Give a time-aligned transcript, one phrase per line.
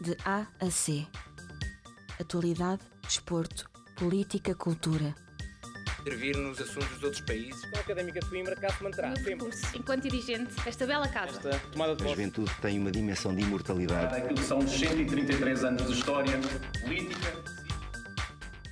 [0.00, 1.06] de A a C.
[2.20, 5.14] Atualidade, desporto, política, cultura.
[6.00, 7.64] Intervir nos assuntos dos outros países.
[7.74, 9.12] A Académica de Coimbra cá se manterá
[9.74, 11.36] enquanto dirigente desta bela casa.
[11.36, 14.14] Esta tomada de A juventude tem uma dimensão de imortalidade.
[14.14, 16.38] Aquilo são 133 anos de história
[16.80, 17.42] política.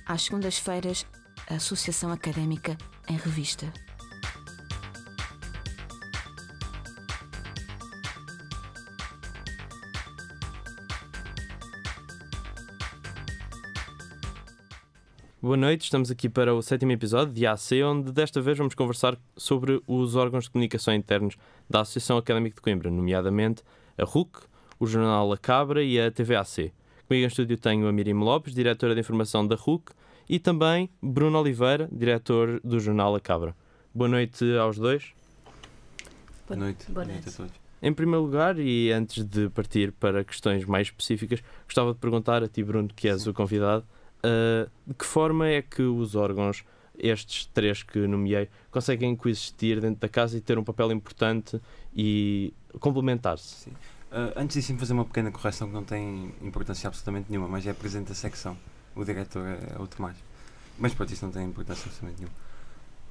[0.05, 1.05] Às segundas-feiras,
[1.49, 2.77] a Associação Académica
[3.09, 3.71] em Revista.
[15.45, 19.15] Boa noite, estamos aqui para o sétimo episódio de AC, onde desta vez vamos conversar
[19.37, 21.37] sobre os órgãos de comunicação internos
[21.69, 23.61] da Associação Académica de Coimbra, nomeadamente
[23.95, 24.39] a RUC,
[24.79, 26.73] o jornal A Cabra e a TVAC.
[27.07, 29.91] Comigo em estúdio tenho a Miriam Lopes, diretora de informação da RUC,
[30.27, 33.55] e também Bruno Oliveira, diretor do jornal A Cabra.
[33.93, 35.13] Boa noite aos dois.
[36.47, 36.91] Boa noite.
[36.91, 37.31] Boa a noite.
[37.31, 37.53] todos.
[37.83, 42.47] Em primeiro lugar, e antes de partir para questões mais específicas, gostava de perguntar a
[42.47, 43.85] ti, Bruno, que és o convidado,
[44.25, 46.63] ah, de que forma é que os órgãos,
[46.97, 51.61] estes três que nomeei, conseguem coexistir dentro da casa e ter um papel importante
[51.95, 53.69] e complementar-se?
[54.11, 57.73] Ah, antes disso, fazer uma pequena correção que não tem importância absolutamente nenhuma, mas é
[57.73, 58.57] presidente da secção.
[58.95, 60.15] O diretor é o Tomás.
[60.79, 62.35] Mas pronto, isso não tem importância absolutamente nenhuma.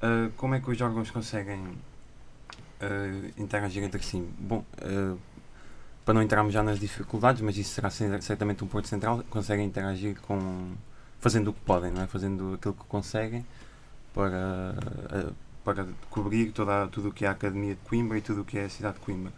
[0.01, 1.77] Ah, como é que os órgãos conseguem
[2.81, 4.17] ah, interagir entre si?
[4.39, 5.15] Bom, ah,
[6.03, 9.65] para não entrarmos já nas dificuldades, mas isso será cer- certamente um ponto central, conseguem
[9.65, 10.73] interagir com.
[11.25, 12.05] Fazendo o que podem, não é?
[12.05, 13.43] Fazendo aquilo que conseguem
[14.13, 14.75] para,
[15.09, 15.31] ah,
[15.63, 18.59] para cobrir toda, tudo o que é a Academia de Coimbra e tudo o que
[18.59, 19.33] é a cidade de Coimbra.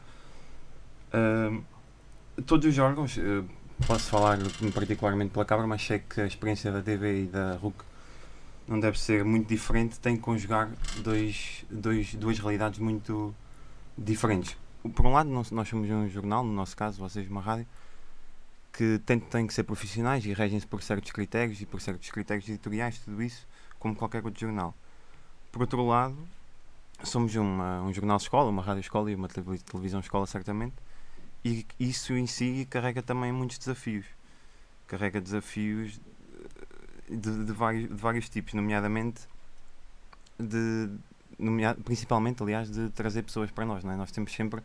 [2.45, 3.41] Todos os órgãos, eh,
[3.87, 4.37] posso falar
[4.73, 7.77] particularmente pela Cabra, mas sei que a experiência da TV e da RUC
[8.67, 13.33] não deve ser muito diferente, tem que conjugar dois, dois, duas realidades muito
[13.97, 14.57] diferentes.
[14.93, 17.65] Por um lado, nós somos um jornal, no nosso caso, vocês uma rádio,
[18.77, 22.99] que tem que ser profissionais e regem-se por certos critérios e por certos critérios editoriais,
[22.99, 23.47] tudo isso,
[23.79, 24.75] como qualquer outro jornal.
[25.51, 26.15] Por outro lado,
[27.03, 30.75] somos uma, um jornal escola, uma rádio escola e uma televi- televisão escola, certamente,
[31.43, 34.05] e isso em si carrega também muitos desafios.
[34.85, 35.99] Carrega desafios
[37.09, 39.21] eh, de, de vários, de vários tipos, nomeadamente
[40.37, 40.89] de,
[41.83, 43.83] principalmente, aliás, de trazer pessoas para nós.
[43.83, 43.95] Não é?
[43.95, 44.61] Nós temos sempre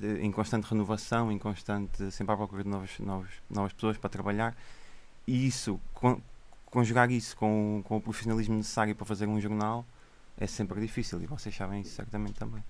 [0.00, 4.56] em constante renovação, em constante, sempre à procura de novos, novos, novas pessoas para trabalhar,
[5.26, 6.20] e isso, con-
[6.66, 9.84] conjugar isso com, com o profissionalismo necessário para fazer um jornal
[10.38, 12.62] é sempre difícil, e vocês sabem isso certamente também.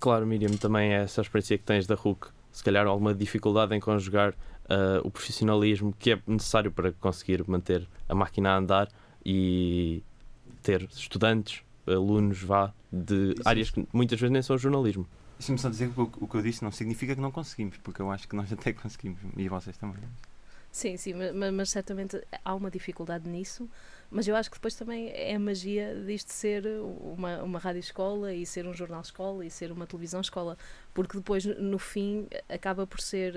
[0.00, 2.28] Claro, Miriam, também é essa experiência que tens da RUC.
[2.52, 4.34] Se calhar alguma dificuldade em conjugar
[4.68, 8.88] ah, o profissionalismo que é necessário para conseguir manter a máquina a andar
[9.24, 10.02] e
[10.62, 15.06] ter estudantes, alunos, vá, de áreas que muitas vezes nem são jornalismo.
[15.38, 18.10] Deixa-me só dizer que o, que eu disse não significa que não conseguimos, porque eu
[18.10, 20.02] acho que nós até conseguimos, e vocês também.
[20.72, 23.68] Sim, sim, ma- ma- mas, certamente há uma dificuldade nisso,
[24.10, 26.66] mas eu acho que depois também é a magia disto ser
[27.16, 30.58] uma, uma rádio-escola e ser um jornal-escola e ser uma televisão-escola,
[30.92, 33.34] porque depois, no fim, acaba por ser,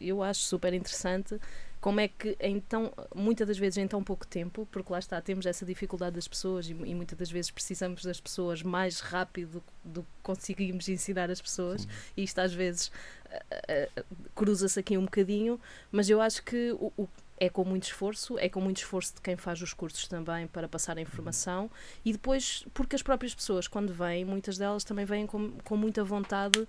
[0.00, 1.38] eu acho super interessante
[1.84, 5.20] como é que em tão, muitas das vezes em tão pouco tempo, porque lá está,
[5.20, 9.62] temos essa dificuldade das pessoas e, e muitas das vezes precisamos das pessoas mais rápido
[9.84, 11.88] do que conseguimos ensinar as pessoas, Sim.
[12.16, 12.90] e isto às vezes
[13.30, 13.38] ah,
[13.98, 14.02] ah,
[14.34, 15.60] cruza-se aqui um bocadinho,
[15.92, 17.08] mas eu acho que o, o-
[17.38, 20.66] é com muito esforço, é com muito esforço de quem faz os cursos também para
[20.66, 21.70] passar a informação
[22.02, 26.02] e depois, porque as próprias pessoas, quando vêm, muitas delas também vêm com, com muita
[26.02, 26.66] vontade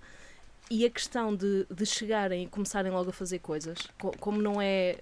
[0.70, 4.60] e a questão de, de chegarem e começarem logo a fazer coisas, co- como não
[4.60, 4.98] é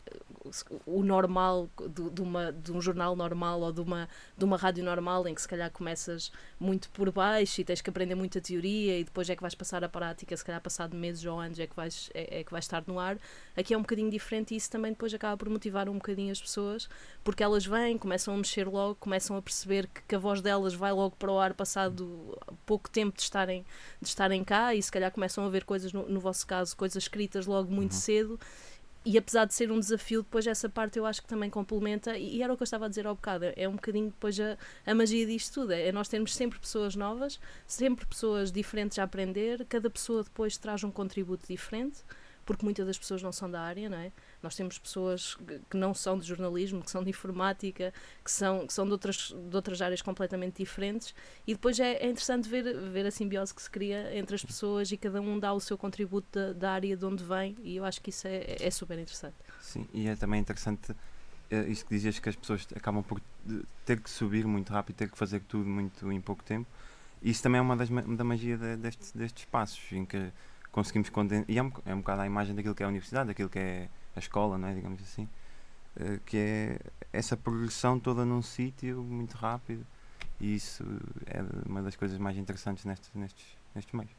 [0.84, 4.84] o normal de, de uma, de um jornal normal ou de uma, de uma rádio
[4.84, 6.30] normal em que se calhar começas
[6.60, 9.82] muito por baixo e tens que aprender muita teoria e depois é que vais passar
[9.82, 12.64] a prática, se calhar passado meses ou anos é que vais, é, é que vais
[12.64, 13.16] estar no ar.
[13.56, 16.40] Aqui é um bocadinho diferente e isso também depois acaba por motivar um bocadinho as
[16.40, 16.88] pessoas
[17.22, 20.74] porque elas vêm, começam a mexer logo, começam a perceber que, que a voz delas
[20.74, 23.64] vai logo para o ar passado pouco tempo de estarem,
[24.00, 27.02] de estarem cá e se calhar começam a ver coisas, no, no vosso caso, coisas
[27.04, 27.98] escritas logo muito Uhum.
[27.98, 28.40] cedo
[29.06, 32.36] e apesar de ser um desafio, depois essa parte eu acho que também complementa, e
[32.38, 34.56] e era o que eu estava a dizer ao bocado, é um bocadinho depois a,
[34.86, 39.64] a magia disto tudo, é nós termos sempre pessoas novas, sempre pessoas diferentes a aprender,
[39.68, 41.98] cada pessoa depois traz um contributo diferente,
[42.46, 44.10] porque muitas das pessoas não são da área, não é?
[44.44, 45.38] Nós temos pessoas
[45.70, 49.34] que não são de jornalismo, que são de informática, que são, que são de, outras,
[49.34, 51.14] de outras áreas completamente diferentes,
[51.46, 54.92] e depois é, é interessante ver, ver a simbiose que se cria entre as pessoas
[54.92, 57.84] e cada um dá o seu contributo da, da área de onde vem, e eu
[57.86, 59.34] acho que isso é, é super interessante.
[59.60, 60.94] Sim, e é também interessante
[61.50, 63.18] eh, isto que dizias que as pessoas acabam por
[63.86, 66.68] ter que subir muito rápido, ter que fazer tudo muito em pouco tempo.
[67.22, 70.30] Isso também é uma das da magia de- destes, destes espaços em que
[70.70, 71.46] conseguimos condensar.
[71.48, 73.58] E é um, é um bocado a imagem daquilo que é a universidade, daquilo que
[73.58, 74.74] é a escola, não é?
[74.74, 75.28] digamos assim,
[75.96, 76.78] uh, que é
[77.12, 79.86] essa progressão toda num sítio muito rápido
[80.40, 80.84] e isso
[81.26, 83.44] é uma das coisas mais interessantes nestes, nestes,
[83.74, 84.12] nestes meios.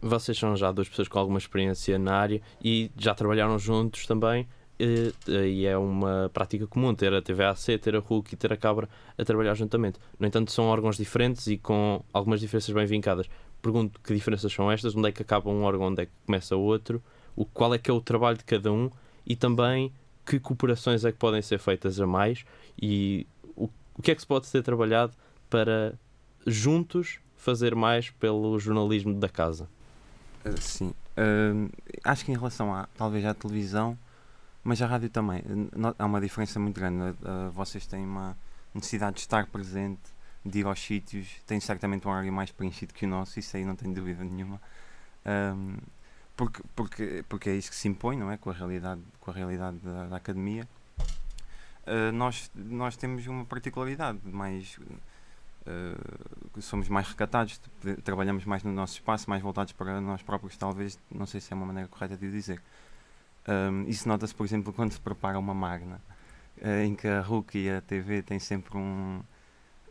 [0.00, 4.48] Vocês são já duas pessoas com alguma experiência na área e já trabalharam juntos também
[4.78, 8.56] e, e é uma prática comum ter a TVAC, ter a RUC e ter a
[8.56, 10.00] Cabra a trabalhar juntamente.
[10.18, 13.28] No entanto, são órgãos diferentes e com algumas diferenças bem vincadas.
[13.60, 16.56] Pergunto que diferenças são estas, onde é que acaba um órgão, onde é que começa
[16.56, 17.00] outro,
[17.36, 18.90] o, qual é que é o trabalho de cada um
[19.26, 19.92] e também
[20.24, 22.44] que cooperações é que podem ser feitas a mais
[22.80, 23.26] e
[23.56, 25.12] o, o que é que se pode ser trabalhado
[25.50, 25.94] para
[26.46, 29.68] juntos fazer mais pelo jornalismo da casa?
[30.44, 30.94] Uh, sim.
[31.16, 31.70] Uh,
[32.04, 33.98] acho que em relação a talvez à televisão,
[34.62, 35.42] mas a rádio também,
[35.98, 37.16] há uma diferença muito grande.
[37.20, 38.36] Uh, vocês têm uma
[38.72, 40.00] necessidade de estar presente,
[40.44, 43.64] de ir aos sítios, têm certamente um horário mais preenchido que o nosso, isso aí
[43.64, 44.60] não tenho dúvida nenhuma.
[45.26, 45.76] Um,
[46.36, 48.36] porque, porque, porque é isso que se impõe, não é?
[48.36, 50.68] Com a realidade, com a realidade da, da academia.
[51.86, 54.78] Uh, nós, nós temos uma particularidade mais.
[55.66, 57.60] Uh, somos mais recatados,
[58.02, 61.56] trabalhamos mais no nosso espaço, mais voltados para nós próprios, talvez, não sei se é
[61.56, 62.62] uma maneira correta de dizer.
[63.48, 66.00] Um, isso nota-se, por exemplo, quando se prepara uma magna,
[66.58, 69.20] uh, em que a RUC e a TV têm sempre um,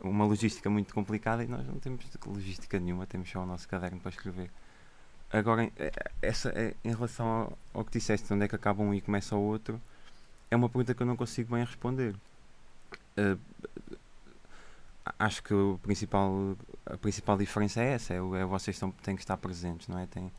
[0.00, 4.00] uma logística muito complicada e nós não temos logística nenhuma, temos só o nosso caderno
[4.00, 4.50] para escrever.
[5.32, 8.92] Agora, eh, essa, é, em relação ao, ao, que disseste, onde é que acaba um
[8.92, 9.80] e começa o outro,
[10.50, 12.14] é uma pergunta que eu não consigo bem responder.
[13.16, 13.38] Uh,
[15.18, 19.22] acho que o principal, a principal diferença é essa, é, é vocês estão, têm que
[19.22, 20.06] estar presentes, não é?
[20.06, 20.30] Tem,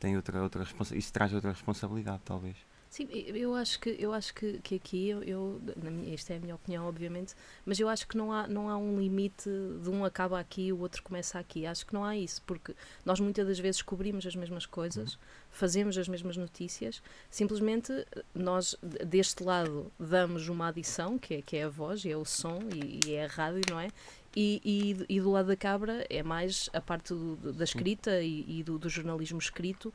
[0.00, 2.56] tem outra, outra isso traz outra responsabilidade, talvez.
[2.92, 6.40] Sim, eu acho que, eu acho que, que aqui, eu, eu minha, esta é a
[6.40, 7.34] minha opinião, obviamente,
[7.64, 9.48] mas eu acho que não há, não há um limite
[9.82, 11.64] de um acaba aqui e o outro começa aqui.
[11.64, 15.20] Acho que não há isso, porque nós muitas das vezes cobrimos as mesmas coisas, uhum.
[15.50, 17.90] fazemos as mesmas notícias, simplesmente
[18.34, 22.26] nós, deste lado, damos uma adição, que é, que é a voz, e é o
[22.26, 23.88] som, e, e é a rádio, não é?
[24.34, 28.60] E, e, e, do lado da cabra é mais a parte do, da escrita e,
[28.60, 29.92] e do, do, jornalismo escrito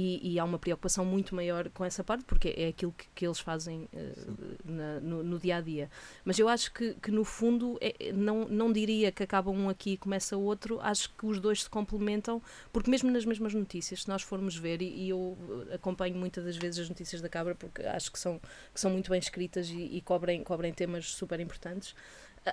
[0.00, 3.26] e, e, há uma preocupação muito maior com essa parte porque é aquilo que, que
[3.26, 5.90] eles fazem uh, na, no, no, dia a dia.
[6.24, 9.94] Mas eu acho que, que no fundo é, não, não diria que acaba um aqui
[9.94, 12.40] e começa outro, acho que os dois se complementam,
[12.72, 15.36] porque mesmo nas mesmas notícias, se nós formos ver, e, e eu
[15.74, 18.40] acompanho muitas das vezes as notícias da cabra porque acho que são,
[18.72, 21.92] que são muito bem escritas e, e cobrem, cobrem temas super importantes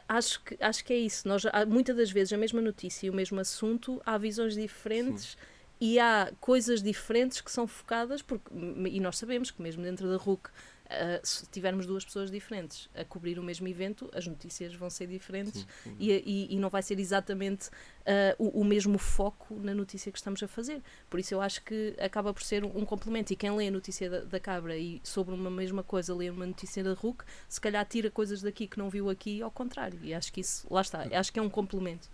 [0.09, 1.25] acho que, acho que é isso.
[1.25, 5.54] Nós, muitas das vezes, a mesma notícia e o mesmo assunto, há visões diferentes Sim.
[5.79, 8.49] E há coisas diferentes que são focadas, porque,
[8.89, 10.49] e nós sabemos que mesmo dentro da RUC
[10.85, 15.07] Uh, se tivermos duas pessoas diferentes a cobrir o mesmo evento, as notícias vão ser
[15.07, 15.95] diferentes sim, sim.
[15.97, 20.17] E, e, e, não vai ser exatamente uh, o, o, mesmo foco na notícia que
[20.19, 20.83] estamos a fazer.
[21.09, 23.33] Por isso eu acho que acaba por ser um, um complemento.
[23.33, 26.45] E quem lê a notícia da, da, Cabra e sobre uma mesma coisa lê uma
[26.45, 29.99] notícia da RUC, se calhar tira coisas daqui que não viu aqui, ao contrário.
[30.03, 32.07] E acho que isso, lá está, acho que é um complemento.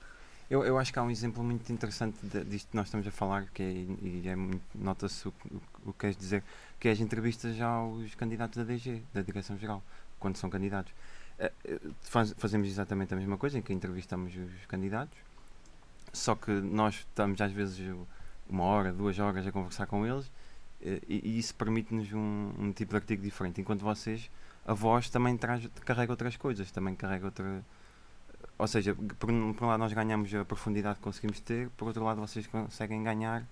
[0.52, 3.12] Eu, eu acho que há um exemplo muito interessante de, disto que nós estamos a
[3.12, 3.72] falar, que é,
[4.06, 4.36] e é
[4.76, 6.44] nota-se o, o, o que queres dizer,
[6.78, 9.82] que é as entrevistas aos candidatos da DG, da Direção-Geral,
[10.20, 10.94] quando são candidatos.
[11.40, 15.18] Eh, eh, faz, fazemos exatamente a mesma coisa, em que entrevistamos os candidatos,
[16.12, 17.80] só que nós estamos às vezes
[18.50, 20.30] uma hora, duas horas a conversar com eles
[20.82, 24.30] eh, e, e isso permite-nos um, um, tipo de artigo diferente, enquanto vocês,
[24.66, 27.64] a voz também traz, carrega outras coisas, também carrega outra.
[28.58, 32.04] Ou seja, por, por um lado nós ganhamos a profundidade que conseguimos ter, por outro
[32.04, 33.46] lado vocês conseguem ganhar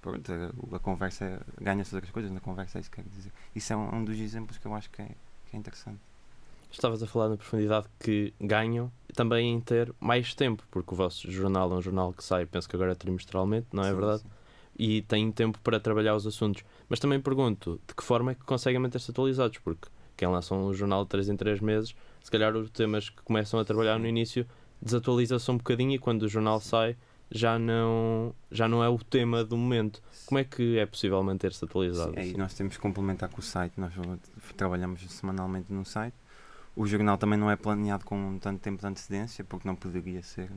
[0.00, 0.32] pronto,
[0.72, 3.32] a conversa ganha-se outras coisas na conversa, é isso que quero dizer.
[3.54, 5.08] Isso é um, um, dos exemplos que eu acho que é,
[5.50, 5.98] que é interessante.
[6.70, 11.30] Estavas a falar na profundidade que ganham também em ter mais tempo, porque o vosso
[11.30, 14.22] jornal é um jornal que sai, penso que agora trimestralmente, não é sim, verdade?
[14.22, 14.28] Sim.
[14.76, 16.64] E tem tempo para trabalhar os assuntos.
[16.88, 19.58] Mas também pergunto, de que forma é que conseguem manter-se atualizados?
[19.58, 23.22] Porque quem lança um jornal de 3 em 3 meses, se calhar os temas que
[23.22, 24.46] começam a trabalhar no início
[24.80, 26.96] desatualiza-se um bocadinho e quando o jornal sai
[27.30, 30.02] já não, já não é o tema do momento.
[30.24, 32.12] Como é que é possível manter-se atualizado?
[32.14, 33.78] Sim, aí nós temos que complementar com o site.
[33.78, 33.92] Nós
[34.56, 36.14] trabalhamos semanalmente no site.
[36.74, 40.50] O jornal também não é planeado com tanto tempo de antecedência, porque não poderia ser.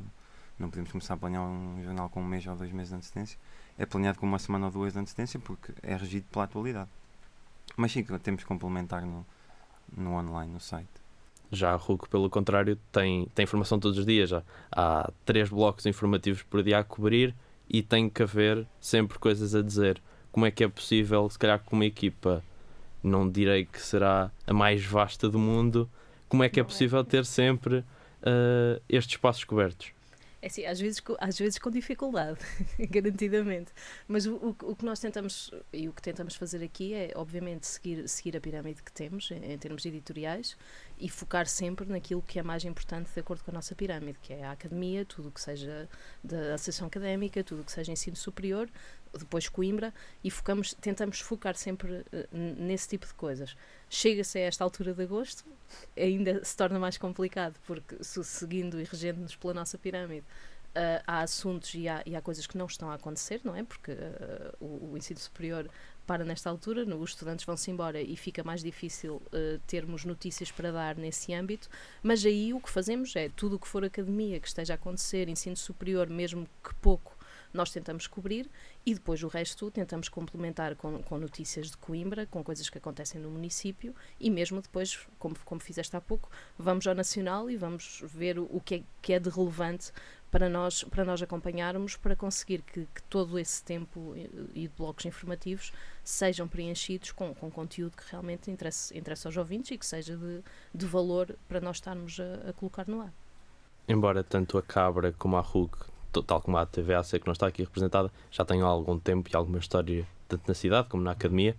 [0.57, 3.39] Não podemos começar a planear um jornal com um mês ou dois meses de antecedência.
[3.77, 6.89] É planeado com uma semana ou duas de antecedência, porque é regido pela atualidade.
[7.75, 9.25] Mas sim, temos que complementar no,
[9.95, 10.89] no online, no site.
[11.51, 14.30] Já a RUC, pelo contrário, tem, tem informação todos os dias.
[14.30, 14.44] Já.
[14.72, 17.34] Há três blocos informativos por dia a cobrir
[17.70, 20.01] e tem que haver sempre coisas a dizer.
[20.32, 22.44] Como é que é possível, se calhar com uma equipa,
[23.01, 25.89] não direi que será a mais vasta do mundo,
[26.30, 29.97] como é que é, é possível ter sempre uh, estes espaços cobertos?
[30.39, 32.39] É assim, às vezes, às vezes com dificuldade,
[32.91, 33.72] garantidamente.
[34.08, 37.65] Mas o, o, o que nós tentamos e o que tentamos fazer aqui é, obviamente,
[37.65, 40.56] seguir, seguir a pirâmide que temos em, em termos editoriais
[41.00, 44.34] e focar sempre naquilo que é mais importante de acordo com a nossa pirâmide, que
[44.34, 45.89] é a academia, tudo o que seja
[46.24, 48.70] da associação académica, tudo o que seja ensino superior,
[49.17, 53.55] depois Coimbra, e focamos, tentamos focar sempre eh, nesse tipo de coisas.
[53.89, 55.45] Chega-se a esta altura de agosto,
[55.95, 60.25] ainda se torna mais complicado, porque se- seguindo e regendo-nos pela nossa pirâmide,
[60.75, 63.63] ah, há assuntos e há, e há coisas que não estão a acontecer, não é?
[63.63, 65.69] Porque ah, o, o ensino superior
[66.05, 70.51] para nesta altura, no- os estudantes vão-se embora e fica mais difícil ah, termos notícias
[70.51, 71.69] para dar nesse âmbito,
[72.03, 75.27] mas aí o que fazemos é tudo o que for academia que esteja a acontecer,
[75.29, 77.16] ensino superior, mesmo que pouco,
[77.54, 78.50] nós tentamos cobrir
[78.86, 83.20] e depois o resto tentamos complementar com, com notícias de Coimbra, com coisas que acontecem
[83.22, 88.01] no município e mesmo depois, como, como fizeste há pouco, vamos ao Nacional e vamos
[88.06, 89.92] ver o, o que, é, que é de relevante
[90.30, 94.74] para nós, para nós acompanharmos, para conseguir que, que todo esse tempo e, e de
[94.77, 95.72] blocos informativos
[96.04, 100.44] sejam preenchidos com, com conteúdo que realmente interesse, interesse aos ouvintes e que seja de,
[100.75, 103.13] de valor para nós estarmos a, a colocar no ar.
[103.88, 105.86] Embora tanto a Cabra como a RUC, t-
[106.24, 109.59] tal como a TVAC que não está aqui representada, já tenham algum tempo e alguma
[109.59, 111.55] história, tanto na cidade como na academia,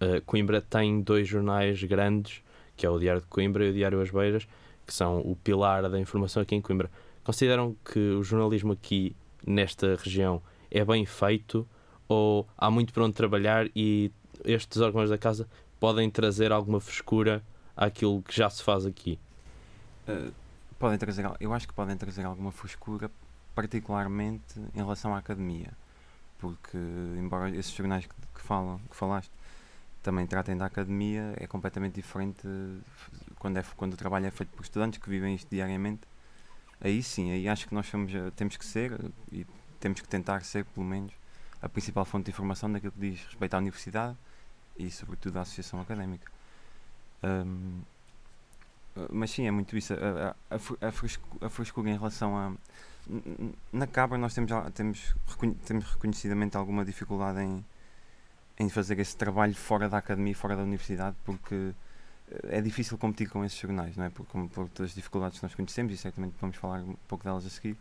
[0.00, 2.42] eh, Coimbra tem dois jornais grandes,
[2.76, 4.48] que é o Diário de Coimbra e o Diário As Beiras,
[4.86, 6.90] que são o pilar da informação aqui em Coimbra.
[7.22, 9.14] Consideram que o jornalismo aqui
[9.46, 11.66] nesta região é bem feito
[12.08, 14.10] ou há muito para onde trabalhar e
[14.44, 17.42] estes órgãos da casa podem trazer alguma frescura
[17.76, 19.18] àquilo que já se faz aqui?
[20.08, 20.32] Uh,
[20.78, 23.10] podem trazer, eu acho que podem trazer alguma frescura,
[23.54, 25.70] particularmente em relação à academia,
[26.38, 26.76] porque
[27.18, 29.32] embora esses jornais que, que falam, que falaste,
[30.02, 32.42] também tratem da academia, é completamente diferente
[33.38, 36.00] quando, é, quando o trabalho é feito por estudantes que vivem isto diariamente.
[36.80, 39.46] Aí sim, aí acho que nós somos, eh, temos que ser eh, e
[39.78, 41.12] temos que tentar ser, pelo menos,
[41.60, 44.16] a principal fonte de informação daquilo que diz respeito à universidade
[44.76, 46.30] e, sobretudo, à associação académica.
[47.22, 47.80] Uh,
[49.10, 49.94] mas sim, é muito isso.
[49.94, 49.96] A,
[50.50, 52.52] a, a, a, frescu- a frescura em relação a.
[53.72, 55.14] Na Cabra, nós temos, temos,
[55.66, 57.64] temos reconhecidamente alguma dificuldade em,
[58.58, 61.72] em fazer esse trabalho fora da academia fora da universidade, porque
[62.44, 64.10] é difícil competir com esses jornais, não é?
[64.10, 67.44] Por, por todas as dificuldades que nós conhecemos, e certamente vamos falar um pouco delas
[67.44, 67.76] a seguir,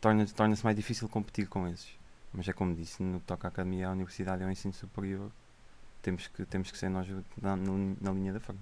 [0.00, 1.88] torna- torna-se mais difícil competir com esses.
[2.32, 5.30] Mas é como disse, no que toca à academia, à universidade e ao ensino superior,
[6.02, 7.06] temos que, temos que ser nós
[7.40, 8.60] na- na linha da frente.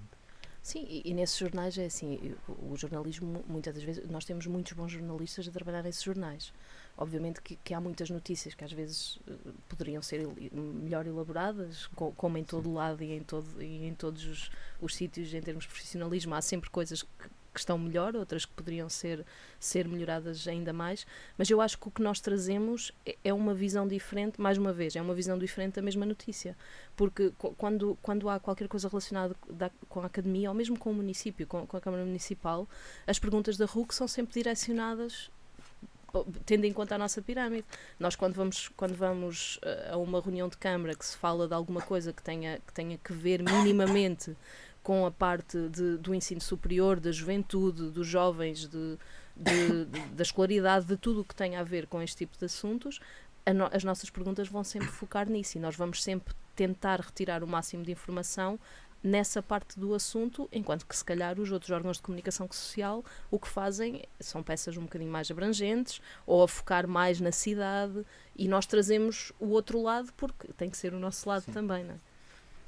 [0.61, 4.45] Sim, e, e nesses jornais é assim, o, o jornalismo, muitas das vezes, nós temos
[4.45, 6.53] muitos bons jornalistas a trabalhar nesses jornais.
[6.97, 9.33] Obviamente que, que há muitas notícias que às vezes eh,
[9.69, 13.95] poderiam ser el- melhor elaboradas, co- como em todo lado e em, todo, e em
[13.95, 14.51] todos os,
[14.81, 18.53] os sítios em termos de profissionalismo, há sempre coisas que, que estão melhor, outras que
[18.53, 19.25] poderiam ser,
[19.59, 21.05] ser melhoradas ainda mais,
[21.37, 24.71] mas eu acho que o que nós trazemos é, é uma visão diferente, mais uma
[24.71, 26.55] vez, é uma visão diferente da mesma notícia
[26.95, 30.93] porque quando, quando há qualquer coisa relacionada da- com a academia ou mesmo com o
[30.93, 32.67] município, com, com a Câmara Municipal,
[33.07, 35.31] as perguntas da RUC são sempre direcionadas
[36.45, 37.65] tendo em conta a nossa pirâmide.
[37.99, 41.53] Nós quando vamos, quando vamos eh, a uma reunião de Câmara que se fala de
[41.53, 44.35] alguma coisa que tenha que, tenha que ver minimamente
[44.89, 48.97] com a parte de- do ensino superior, da juventude, dos jovens, de,
[49.37, 52.99] de- da escolaridade, de tudo o que tem a ver com este tipo de assuntos,
[53.53, 57.47] no- as nossas perguntas vão sempre focar nisso e nós vamos sempre tentar retirar o
[57.47, 58.59] máximo de informação
[59.03, 63.37] nessa parte do assunto, enquanto que se calhar os outros órgãos de comunicação social o
[63.37, 68.03] que fazem são peças um bocadinho mais abrangentes ou a focar mais na cidade
[68.35, 71.51] e nós trazemos o outro lado porque tem que ser o nosso lado Sim.
[71.51, 71.97] também, não é?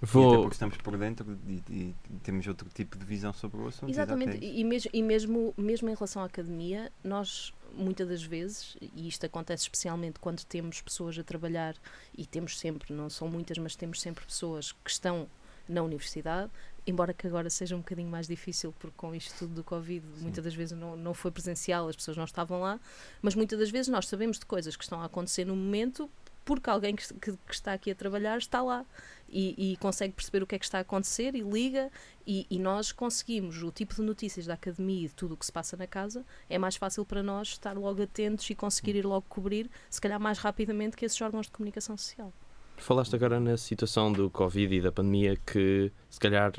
[0.02, 3.62] E até Vou, porque estamos por dentro e, e temos outro tipo de visão sobre
[3.62, 3.90] o assunto.
[3.90, 8.24] Exatamente, exato, é e, mesmo, e mesmo, mesmo em relação à academia, nós muitas das
[8.24, 11.76] vezes, e isto acontece especialmente quando temos pessoas a trabalhar,
[12.18, 15.28] e temos sempre, não são muitas, mas temos sempre pessoas que estão
[15.70, 16.52] na universidade,
[16.86, 20.44] embora que agora seja um bocadinho mais difícil, porque com isto tudo do Covid, muitas
[20.44, 22.80] das vezes não, não foi presencial, as pessoas não estavam lá,
[23.22, 26.10] mas muitas das vezes nós sabemos de coisas que estão a acontecer no momento
[26.46, 28.86] porque alguém que, que- que está aqui a trabalhar está lá
[29.30, 31.90] e, e consegue perceber o que é que está a acontecer e liga
[32.28, 35.46] e, e nós conseguimos o tipo de notícias da academia e de tudo o que
[35.46, 39.06] se passa na casa é mais fácil para nós estar logo atentos e conseguir ir
[39.06, 42.34] logo cobrir se calhar mais rapidamente que esses órgãos de comunicação social
[42.78, 46.52] Falaste agora na situação do Covid e da pandemia que se calhar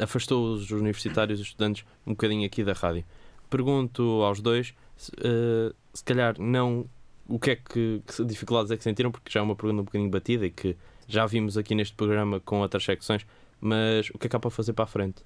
[0.00, 3.04] afastou os universitários e os estudantes um bocadinho aqui da rádio.
[3.48, 6.86] Pergunto aos dois se, eh, se calhar não
[7.30, 9.84] o que é que, que dificuldades é que sentiram, porque já é uma pergunta um
[9.84, 10.76] bocadinho batida e que
[11.08, 13.26] já vimos aqui neste programa com outras secções,
[13.60, 15.22] mas o que é que há para fazer para a frente?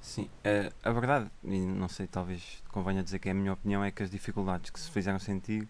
[0.00, 3.82] Sim, eh, a verdade, e não sei, talvez convenha dizer que é a minha opinião,
[3.84, 5.68] é que as dificuldades que se fizeram sentir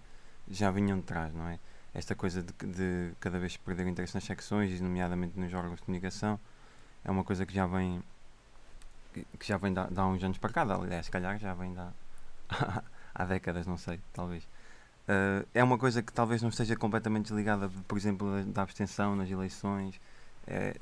[0.51, 1.59] já vinham de trás, não é?
[1.95, 5.83] Esta coisa de, de cada vez perder o interesse nas secções, nomeadamente nos órgãos de
[5.87, 6.39] comunicação,
[7.05, 8.03] é uma coisa que já vem
[9.39, 11.93] que já vem de, há- uns anos para cá, aliás, se calhar já vem há,
[13.15, 14.47] há décadas, não sei, talvez.
[15.09, 19.31] Eh, é uma coisa que talvez não esteja completamente desligada, por exemplo, da, abstenção nas
[19.31, 19.99] eleições.
[20.47, 20.75] É,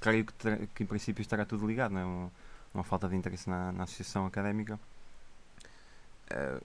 [0.00, 2.04] creio que, que em princípio estará tudo ligado, não é?
[2.04, 2.32] Uma,
[2.74, 4.78] uma falta de interesse na, na associação académica.
[6.30, 6.60] Eh,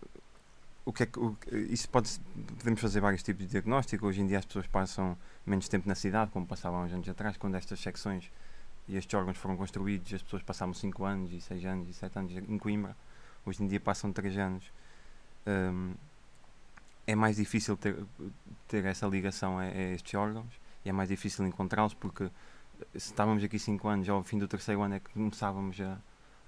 [0.86, 1.38] o que é que, o
[1.70, 2.20] isso pode
[2.60, 4.08] podemos fazer vários tipos de diagnóstico.
[4.08, 7.38] Hoje em dia as pessoas passam menos tempo na cidade, como passavam uns anos atrás,
[7.38, 8.32] quando estas secções
[8.88, 12.20] e estes órgãos foram construídos, as pessoas passavam 5 anos e 6 anos e 7
[12.20, 12.96] anos em Coimbra.
[13.46, 14.64] Hoje em dia passam 3 anos.
[15.46, 15.94] Hum,
[17.08, 17.96] é mais difícil ter,
[18.68, 22.30] ter essa ligação a, a estes órgãos e é mais difícil encontrá-los porque eh,
[22.94, 25.98] se estávamos aqui 5 anos, ao fim do terceiro ano é que começávamos a,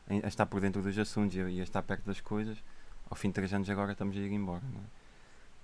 [0.09, 2.61] a estar por dentro dos assuntos e a, e a estar perto das coisas.
[3.09, 4.61] Ao fim de 3 anos agora estamos a ir embora.
[4.63, 4.99] é?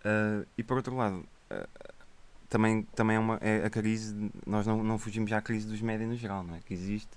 [0.05, 1.67] Ah, e por outro lado, ah,
[2.49, 6.09] também, também é, uma, é a crise, nós não, não fugimos à crise dos médias
[6.09, 6.59] no geral, não é?
[6.61, 7.11] que existe.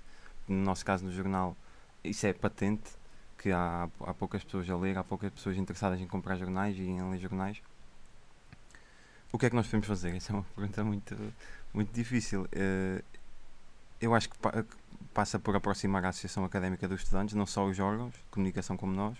[0.47, 1.55] No nosso caso, no jornal,
[2.03, 2.91] isso é patente,
[3.37, 6.83] que há, há poucas pessoas a ler, há poucas pessoas interessadas em comprar jornais e
[6.83, 7.61] em ler jornais.
[9.31, 10.15] O que é que nós podemos fazer?
[10.15, 11.15] Essa é uma pergunta muito,
[11.73, 12.47] muito difícil.
[12.51, 13.03] Eh,
[14.01, 14.77] eu acho que, pa- que
[15.13, 18.93] passa por aproximar a Associação Académica dos Estudantes, não só os órgãos de comunicação como
[18.93, 19.17] nós,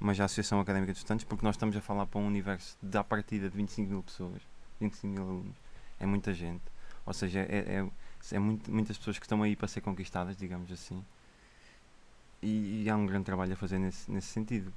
[0.00, 3.04] mas a Associação Académica dos Estudantes, porque nós estamos a falar para um universo à
[3.04, 4.40] partida de 25 mil pessoas,
[4.80, 5.56] 25 mil alunos.
[6.00, 6.62] É muita gente.
[7.06, 7.90] Ou seja, é, é,
[8.32, 11.04] é muito- muitas pessoas que estão aí para ser conquistadas, digamos assim.
[12.42, 14.72] E, e há um grande trabalho a fazer nesse, nesse sentido.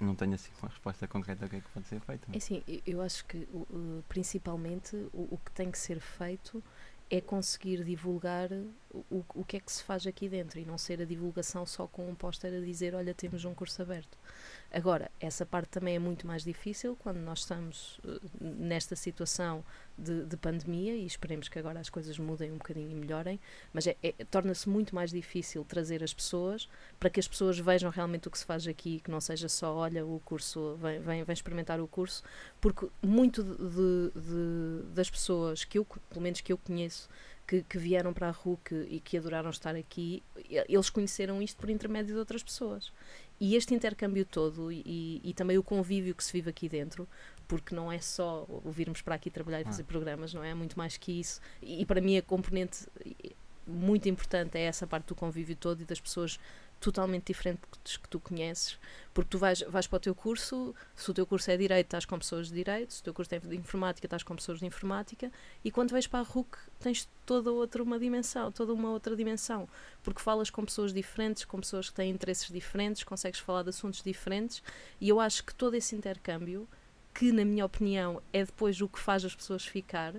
[0.00, 2.26] Não tenho assim uma resposta concreta ao que é que pode ser feito.
[2.32, 3.46] É assim, eu- eu acho que
[4.08, 6.62] principalmente o, que tem que ser feito
[7.10, 8.48] é conseguir divulgar
[9.10, 11.86] o- o que é que se faz aqui dentro e não ser a divulgação só
[11.86, 14.16] com um póster a dizer olha, temos um curso aberto.
[14.72, 19.64] Agora, essa parte também é muito mais difícil quando nós estamos eh, nesta situação
[19.98, 23.40] de, de pandemia e esperemos que agora as coisas mudem um bocadinho e melhorem,
[23.72, 26.68] mas é, é- torna-se muito mais difícil trazer as pessoas
[27.00, 29.74] para que as pessoas vejam realmente o que se faz aqui, que não seja só,
[29.74, 32.22] olha, o curso, vem, vem, vem experimentar o curso,
[32.60, 37.08] porque muito de, de- das pessoas que eu, pelo menos que eu conheço,
[37.44, 40.22] que, que vieram para a RUC e que adoraram estar aqui,
[40.68, 42.92] eles conheceram isto por intermédio de outras pessoas.
[43.40, 47.08] E este intercâmbio todo e, e também o convívio que se vive aqui dentro,
[47.48, 50.50] porque não é só o virmos para aqui trabalhar e fazer programas, não é?
[50.50, 51.40] É muito mais que isso.
[51.62, 52.86] E, e para mim a componente
[53.66, 56.38] muito importante é essa parte do convívio todo e das pessoas
[56.80, 58.78] totalmente diferentes que tu conheces,
[59.12, 62.06] porque tu vais, vais para o teu curso, se o teu curso é Direito, estás
[62.06, 64.66] com pessoas de Direito, se o teu curso é de Informática, estás com pessoas de
[64.66, 65.30] Informática,
[65.62, 69.68] e quando vais para a RUC tens toda outra uma dimensão, toda uma outra dimensão,
[70.02, 74.02] porque falas com pessoas diferentes, com pessoas que têm interesses diferentes, consegues falar de assuntos
[74.02, 74.62] diferentes,
[75.00, 76.66] e eu acho que todo esse intercâmbio,
[77.12, 80.14] que na minha opinião é depois o que faz as pessoas ficar,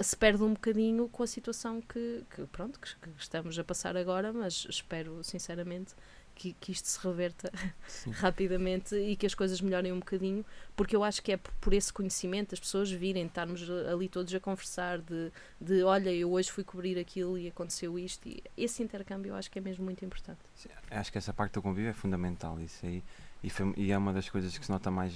[0.00, 3.96] se perde um bocadinho com a situação que, que, pronto, que, que estamos a passar
[3.96, 5.94] agora, mas espero sinceramente
[6.34, 7.52] que, que isto se reverta
[8.14, 10.44] rapidamente e que as coisas melhorem um bocadinho,
[10.74, 14.34] porque eu acho que é por, por esse conhecimento, as pessoas virem, estarmos ali todos
[14.34, 18.82] a conversar de, de olha, eu hoje fui cobrir aquilo e aconteceu isto, e esse
[18.82, 20.38] intercâmbio eu acho que é mesmo muito importante.
[20.54, 22.58] Sim, Acho que essa parte do convívio é fundamental.
[22.58, 23.02] Isso aí,
[23.42, 25.12] e, foi- e é uma das coisas que se nota mais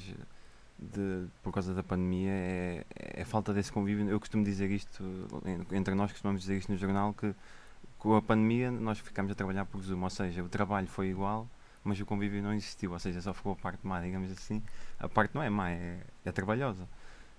[0.79, 4.09] de, por causa da pandemia é, é a falta desse convívio.
[4.09, 5.03] Eu costumo dizer isto,
[5.45, 7.35] en- entre nós costumamos dizer isto no jornal, que
[7.99, 11.49] com a pandemia nós ficámos a trabalhar por Zoom, ou seja, o trabalho foi igual,
[11.83, 14.63] mas o convívio não existiu, ou seja, só ficou a parte má, digamos assim.
[14.99, 16.89] A parte não é má, é, é trabalhosa.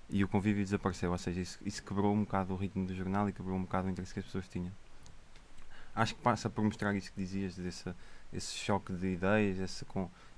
[0.08, 3.28] E o convívio desapareceu, ou seja, isso, isso quebrou um bocado o ritmo do jornal
[3.28, 4.72] e quebrou um bocado o interesse que as pessoas tinham.
[5.94, 7.92] Acho que passa por mostrar isso que dizias, desse,
[8.32, 9.84] esse choque de ideias, esse,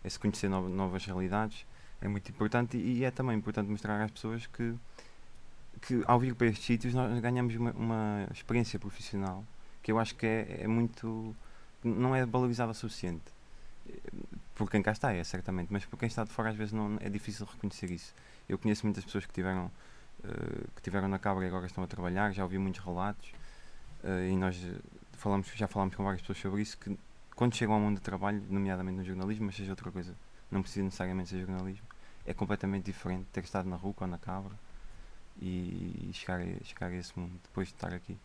[0.05, 1.67] esse conhecer no- novas realidades,
[2.01, 4.75] é muito importante e, é também importante mostrar às pessoas que,
[5.83, 9.45] que ao vir para estes sítios nós ganhamos uma, uma experiência profissional
[9.83, 11.35] que eu acho que é, é muito.
[11.83, 13.25] não é valorizada o suficiente.
[14.55, 16.99] Por quem cá está, é certamente, mas por quem está de fora às vezes não,
[17.01, 18.15] é difícil reconhecer isso.
[18.47, 19.71] Eu conheço muitas pessoas que tiveram,
[20.25, 23.33] eh, que tiveram na Cabra e agora estão a trabalhar, já ouvi muitos relatos
[24.05, 24.61] eh, e nós
[25.13, 26.99] falamos, já falámos com várias pessoas sobre isso, que
[27.35, 30.15] quando chegam ao mundo do trabalho, nomeadamente no jornalismo, mas seja outra coisa,
[30.51, 31.87] não precisa necessariamente ser jornalismo,
[32.29, 34.53] é completamente diferente ter estado na rua ou na Cabra
[35.41, 38.17] e chegar a, chegar a esse mundo depois de estar aqui.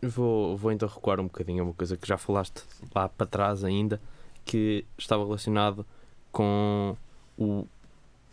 [0.00, 2.62] Vou, vou então recuar um bocadinho a uma coisa que já falaste
[2.94, 4.00] lá para trás ainda,
[4.44, 5.84] que estava relacionado
[6.32, 6.96] com
[7.36, 7.66] o,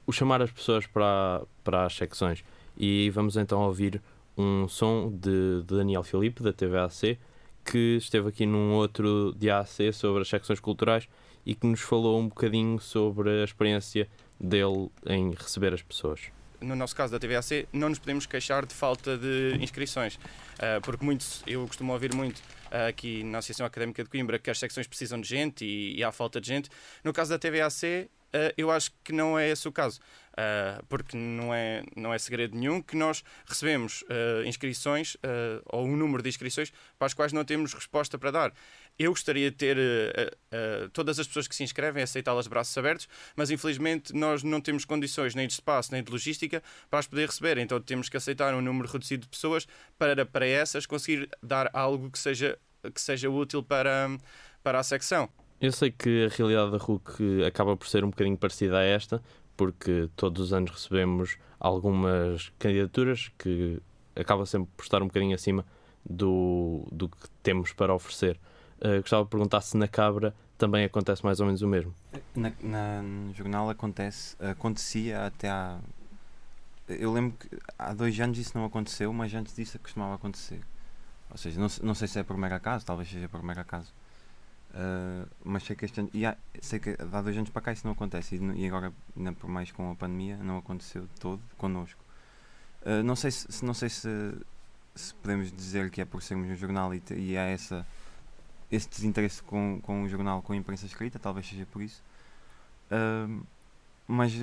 [0.08, 2.44] o chamar as pessoas para, para as secções.
[2.78, 4.02] E vamos então ouvir
[4.38, 7.18] um som de, de Daniel Filipe, da TVAC,
[7.66, 11.10] que esteve aqui num outro DAC sobre as secções culturais
[11.46, 14.08] e que nos falou um bocadinho sobre a experiência
[14.40, 16.22] dele em receber as pessoas.
[16.62, 21.04] No nosso caso da TVAC, não nos podemos queixar de falta de inscrições, uh, porque
[21.04, 24.88] muito, eu costumo ouvir muito uh, aqui na Associação Académica de Coimbra que as secções
[24.88, 26.70] precisam de gente e, e há falta de gente.
[27.04, 30.00] No caso da TVAC, uh, eu acho que não é esse o caso.
[30.90, 34.04] Porque não é, não é segredo nenhum que nós recebemos
[34.46, 35.16] inscrições
[35.68, 38.54] ou um número de inscrições para as quais não temos resposta para dar.
[38.98, 39.78] Eu gostaria de ter
[40.94, 44.86] todas as pessoas que se inscrevem, aceitá-las de braços abertos, mas infelizmente nós não temos
[44.86, 48.54] condições nem de espaço nem de logística para as poder receber, então temos que aceitar
[48.54, 52.58] um número reduzido de pessoas para, para essas conseguir dar algo que seja,
[52.94, 54.18] que seja útil para,
[54.64, 55.30] para a secção.
[55.60, 59.22] Eu sei que a realidade da RUC acaba por ser um bocadinho parecida a esta,
[59.56, 63.82] porque todos os anos recebemos algumas candidaturas que
[64.16, 65.66] acaba sempre por estar um bocadinho acima
[66.06, 68.40] do, do que temos para oferecer.
[68.86, 71.92] Uh, gostava de perguntar se na Cabra também acontece mais ou menos o mesmo.
[72.36, 75.80] Na, na, no jornal acontece, acontecia até há.
[76.88, 80.62] Eu lembro que há dois anos isso não aconteceu, mas antes disso costumava acontecer.
[81.32, 83.92] Ou seja, não, não sei se é por mero acaso, talvez seja por mero acaso.
[84.70, 87.72] Uh, mas sei que este ano, e há, sei que há dois anos para cá
[87.72, 91.42] isso não acontece e, e agora, ainda por mais com a pandemia, não aconteceu todo
[91.58, 92.00] connosco.
[92.86, 94.08] Uh, não sei, se, não sei se,
[94.94, 97.88] se podemos dizer que é por sermos um jornal e, e há essa,
[98.72, 102.02] esse desinteresse com, com o jornal, com a imprensa escrita, talvez seja por isso.
[102.92, 103.46] Uh,
[104.08, 104.34] mas,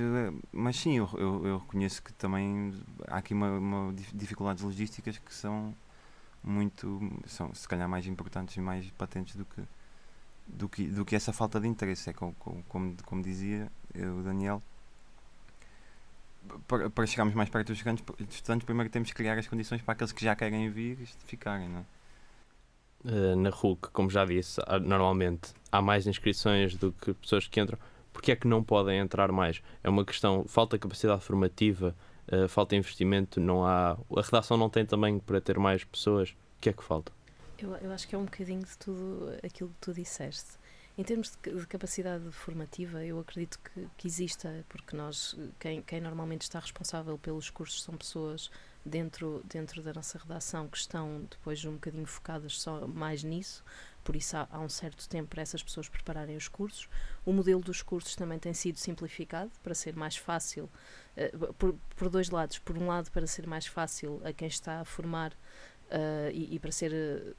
[0.52, 2.74] mas sim, eu, eu, eu, reconheço que também
[3.06, 5.74] há aqui uma, uma dificuldades logísticas que são
[6.42, 9.62] muito, são se calhar mais importantes e mais patentes do que
[10.46, 12.10] do que, do que essa falta de interesse.
[12.10, 12.34] É como,
[12.68, 14.62] como, como dizia o Daniel,
[16.66, 17.82] para, para chegarmos mais perto dos
[18.30, 21.68] estudantes, primeiro temos que criar as condições para aqueles que já querem vir ficarem.
[21.68, 21.84] Não é?
[23.04, 27.78] Uh, na RUC, como já disse, normalmente há mais inscrições do que pessoas que entram.
[28.12, 29.62] Porque é que não podem entrar mais?
[29.82, 31.96] É uma questão, falta capacidade formativa,
[32.30, 33.92] uh, falta investimento, não há.
[34.16, 36.30] A redação não tem tamanho para ter mais pessoas.
[36.30, 37.10] O que é que falta?
[37.58, 40.62] Eu, eu acho que é um bocadinho de tudo aquilo que tu disseste.
[40.96, 46.00] Em termos de, de capacidade formativa, eu acredito que, que, exista, porque nós, quem, quem
[46.00, 48.50] normalmente está responsável pelos cursos são pessoas
[48.84, 53.64] dentro, dentro da nossa redação que estão depois um bocadinho focadas só mais nisso,
[54.02, 56.88] por isso há, há, um certo tempo para essas pessoas prepararem os cursos.
[57.24, 60.68] O modelo dos cursos também tem sido simplificado para ser mais fácil,
[61.16, 62.58] uh, por, por dois lados.
[62.58, 66.58] Por um lado, para ser mais fácil a quem está a formar uh, e, e,
[66.58, 67.34] para ser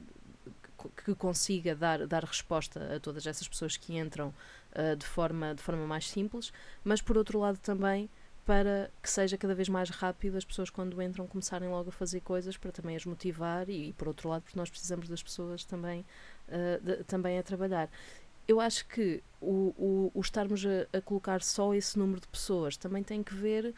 [1.06, 4.34] que consiga dar, dar resposta a todas essas pessoas que entram
[4.72, 6.52] uh, de, forma, de forma mais simples,
[6.84, 8.10] mas por outro lado também
[8.46, 12.20] para que seja cada vez mais rápido as pessoas quando entram começarem logo a fazer
[12.20, 15.64] coisas para também as motivar e, e por outro lado porque nós precisamos das pessoas
[15.64, 16.06] também
[16.50, 17.90] uh, de, também a trabalhar
[18.48, 22.76] eu acho que o, o, o estarmos a, a, colocar só esse número de pessoas
[22.76, 23.74] também tem que ver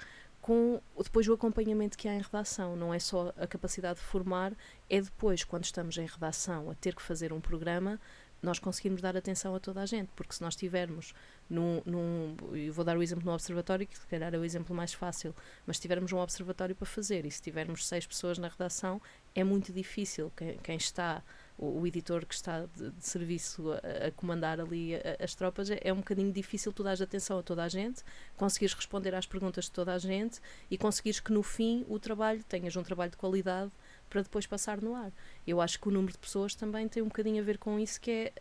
[0.45, 2.75] com depois o acompanhamento que há em redação.
[2.75, 4.53] Não é só a capacidade de formar,
[4.87, 7.99] é depois, quando estamos em redação, a ter que fazer um programa,
[8.43, 11.15] nós conseguimos dar atenção a toda a gente, porque se nós tivermos
[11.49, 14.75] num, num eu vou dar o exemplo no observatório, que se calhar é o exemplo
[14.75, 18.47] mais fácil, mas se tivermos um observatório para fazer e se tivermos seis pessoas na
[18.47, 19.01] redação,
[19.33, 21.21] é muito difícil quem, quem está
[21.57, 25.69] o, o, editor que está de, de serviço a, a, comandar ali a, as tropas,
[25.69, 28.03] é, é, um bocadinho difícil tu dares atenção a toda a gente,
[28.35, 32.43] conseguires responder às perguntas de toda a gente e conseguires que no fim o trabalho
[32.43, 33.71] tenhas um trabalho de qualidade
[34.09, 35.11] para depois passar no ar.
[35.45, 37.99] Eu acho que o número de pessoas também tem um bocadinho a ver com isso,
[37.99, 38.33] que é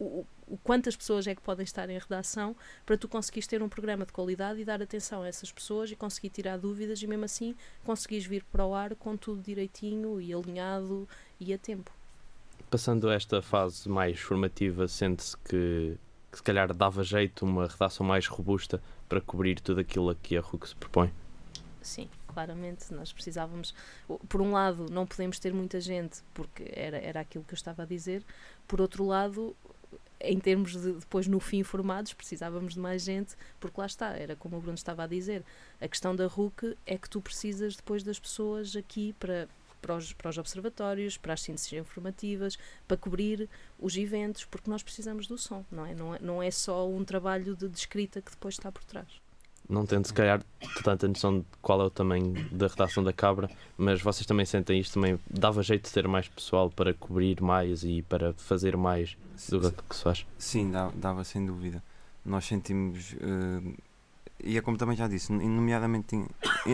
[0.00, 3.68] o, o, quantas pessoas é que podem estar em redação para tu conseguires ter um
[3.68, 7.24] programa de qualidade e dar atenção a essas pessoas e conseguir tirar dúvidas e mesmo
[7.24, 11.08] assim conseguires vir para o ar com tudo direitinho e alinhado
[11.38, 11.92] e a tempo
[12.70, 15.98] passando esta fase mais formativa, sente-se que,
[16.30, 20.36] que se calhar dava jeito uma redação mais robusta para cobrir tudo aquilo a que
[20.36, 21.12] a RUC se propõe?
[21.82, 22.94] Sim, claramente.
[22.94, 23.74] Nós precisávamos,
[24.28, 27.82] por um lado, não podemos ter muita gente, porque era, era aquilo que eu estava
[27.82, 28.24] a dizer,
[28.68, 29.56] por outro lado,
[30.20, 34.36] em termos de depois no fim formados, precisávamos de mais gente, porque lá está, era
[34.36, 35.42] como o Bruno estava a dizer.
[35.80, 39.48] A questão da RUC é que tu precisas depois das pessoas aqui para,
[39.80, 44.82] para os, para os observatórios, para as ciências informativas, para cobrir os eventos, porque nós
[44.82, 45.94] precisamos do som, não é?
[45.94, 49.20] Não é, não é só um trabalho de, de escrita que depois está por trás.
[49.70, 50.42] Não tendo, se calhar,
[50.82, 54.80] tanta noção de qual é o tamanho da redação da Cabra, mas vocês também sentem
[54.80, 59.16] isto, também dava jeito de ter mais pessoal para cobrir mais e para fazer mais
[59.48, 60.26] do que se faz?
[60.36, 61.80] Sim, dava, sem dúvida.
[62.24, 63.74] Nós sentimos, uh,
[64.42, 66.26] e é como também já disse, nomeadamente, em,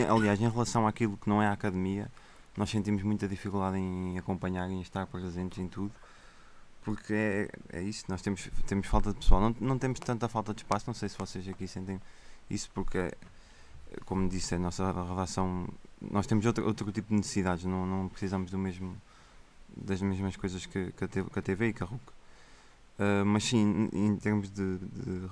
[0.09, 2.11] aliás, em relação àquilo que não é a academia,
[2.57, 5.91] nós sentimos muita dificuldade em acompanhar em estar presentes em tudo.
[6.83, 10.51] porque é, é isso, nós temos, temos falta de pessoal, não, não temos tanta falta
[10.51, 12.01] de espaço, não sei se vocês aqui sentem
[12.49, 13.11] isso, porque,
[14.05, 15.67] como disse, a nossa relação,
[16.01, 18.95] nós temos outro, outro tipo de necessidades, não, não precisamos do mesmo,
[19.75, 22.01] das mesmas coisas que, que, a, TV, e que a RUC.
[22.99, 25.27] Uh, mas sim, em, termos de, de,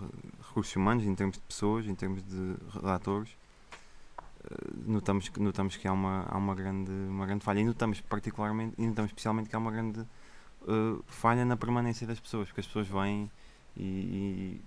[0.48, 5.94] recursos humanos, em termos de pessoas, em termos de redatores, uh, notamos, notamos que há
[5.94, 7.60] uma, há uma, grande, uma grande falha.
[7.62, 12.20] E notamos particularmente, e notamos especialmente que há uma grande uh, falha na permanência das
[12.20, 13.32] pessoas, porque as pessoas vêm
[13.76, 14.62] e, e,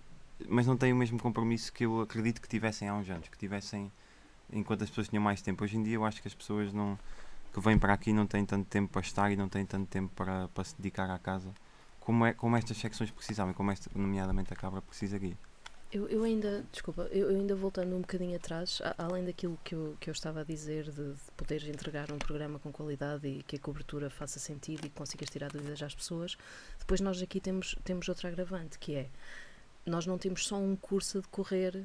[0.47, 3.39] mas não têm o mesmo compromisso que eu acredito que tivessem há uns anos, que
[3.39, 3.91] tivessem
[4.53, 5.65] enquanto as pessoas tinham mais tempo.
[5.65, 6.99] Hoje em dia eu acho que as pessoas não
[7.53, 10.13] que vêm para aqui não têm tanto tempo para estar e não têm tanto tempo
[10.15, 11.53] para, para se dedicar à casa
[12.09, 15.37] como, é, como estas secções precisavam, como esta, nomeadamente a Cabra precisaria.
[15.93, 19.75] Eu, eu ainda, desculpa, eu, eu, ainda voltando um bocadinho atrás, a, além daquilo que
[19.75, 23.43] eu, que eu estava a dizer de, de poderes entregar um programa com qualidade e
[23.43, 26.39] que a cobertura faça sentido e consigas tirar dúvidas às pessoas,
[26.79, 29.09] depois nós aqui temos, temos outro agravante, que é,
[29.89, 31.85] nós não temos só um curso a decorrer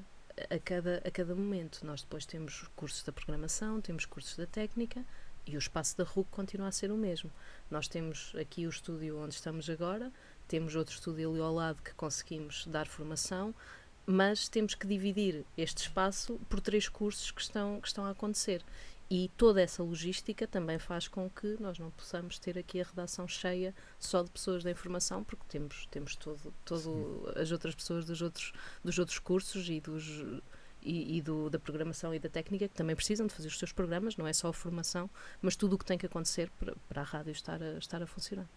[0.50, 5.06] a cada, a cada momento, nós depois temos cursos da programação, temos cursos da técnica,
[5.46, 7.30] e o espaço da RUC continua a ser o mesmo.
[7.70, 10.12] Nós temos aqui o estúdio onde estamos agora,
[10.48, 13.54] temos outro estúdio ali ao lado que conseguimos dar formação,
[14.06, 18.62] mas temos que dividir este espaço por três cursos que estão, que estão a acontecer.
[19.10, 23.28] E toda essa logística também faz com que nós não possamos ter aqui a redação
[23.28, 28.22] cheia só de pessoas da informação, porque temos, temos todo, todo as outras pessoas dos
[28.22, 30.42] outros, dos outros cursos e dos
[30.86, 33.72] e, e do, da programação e da técnica que também precisam de fazer os seus
[33.72, 35.10] programas, não é só a formação,
[35.42, 38.08] mas tudo o que tem que acontecer para, para a rádio estar a, estar a
[38.08, 38.48] funcionar.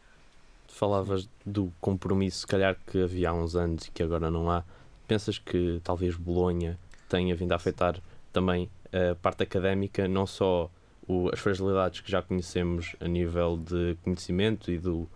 [0.68, 4.64] Falavas do compromisso, se calhar que havia há uns anos e que agora não há.
[5.06, 6.78] Pensas que talvez Bolonha
[7.08, 8.00] tenha vindo a afetar
[8.36, 10.70] também a parte académica, não só
[11.08, 15.08] o, as fragilidades que já conhecemos a nível de conhecimento e do,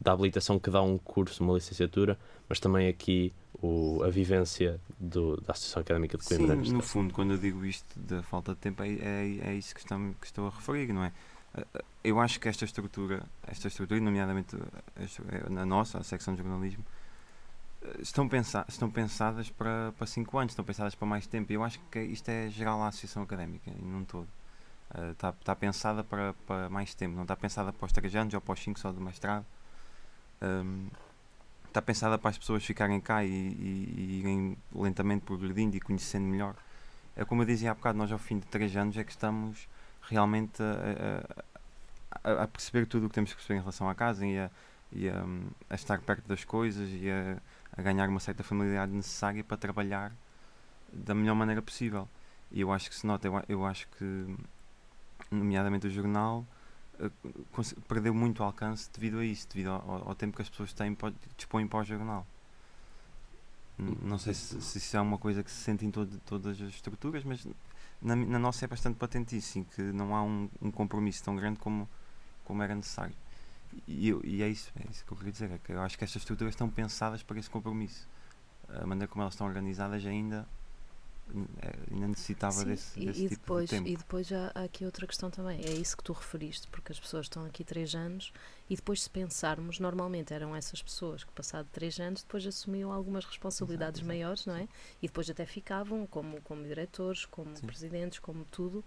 [0.00, 3.32] da habilitação que dá um curso, uma licenciatura, mas também aqui
[3.62, 6.64] o, a vivência do, da Associação Académica de Coimbra.
[6.64, 9.72] Sim, no fundo, quando eu digo isto da falta de tempo, é, é, é isso
[9.72, 11.12] que, estamos, que estou a referir, não é?
[11.56, 14.56] Eh, eh, eu acho que esta estrutura, esta estrutura, nomeadamente
[14.96, 16.84] eh, na nossa, a secção de jornalismo,
[18.00, 21.52] estão, pensa estão pensadas para, para cinco anos, estão pensadas para mais tempo.
[21.52, 24.28] Eu acho que isto é geral à Associação Académica, e não todo.
[25.10, 28.34] Está uh, tá pensada para, para mais tempo, não está pensada para os 3 anos
[28.34, 29.44] ou para os 5 só do mestrado.
[30.40, 30.88] Um,
[31.66, 36.26] está pensada para as pessoas ficarem cá e, e, e, irem lentamente progredindo e conhecendo
[36.26, 36.54] melhor.
[37.16, 39.68] É como eu dizia há bocado, nós ao fim de 3 anos é que estamos
[40.02, 41.24] realmente a,
[42.22, 44.50] a, a perceber tudo o que temos que perceber em relação à casa e a,
[44.92, 45.24] e a,
[45.70, 47.36] a estar perto das coisas e a,
[47.76, 50.12] a ganhar uma certa familiaridade necessária para trabalhar
[50.92, 52.08] da melhor maneira possível.
[52.50, 54.36] E eu acho que se nota, eu, eu acho que,
[55.30, 56.46] nomeadamente o jornal,
[57.00, 57.10] eh,
[57.88, 60.96] perdeu muito alcance devido a isso, devido ao, ao tempo que as pessoas têm,
[61.36, 62.26] dispõem para o jornal.
[63.76, 66.68] Não sei se, se, isso é uma coisa que se sente em todo, todas as
[66.68, 67.44] estruturas, mas
[68.00, 71.88] na, na nossa é bastante patentíssimo, que não há um, um, compromisso tão grande como,
[72.44, 73.14] como era necessário.
[73.86, 76.04] E, e, é isso, é isso que eu queria dizer, é que eu acho que
[76.04, 78.08] estas estruturas estão pensadas para esse compromisso.
[78.68, 80.46] A maneira como elas estão organizadas ainda
[81.62, 83.88] é, ainda necessitava Sim, desse, e, desse e tipo depois, de tempo.
[83.88, 87.00] E depois já há aqui outra questão também, é isso que tu referiste, porque as
[87.00, 88.32] pessoas estão aqui três anos
[88.68, 93.24] e depois se pensarmos, normalmente eram essas pessoas que passado três anos depois assumiam algumas
[93.24, 94.68] responsabilidades exato, exato, maiores, não é?
[95.02, 97.66] E depois até ficavam como, como diretores, como Sim.
[97.66, 98.84] presidentes, como tudo,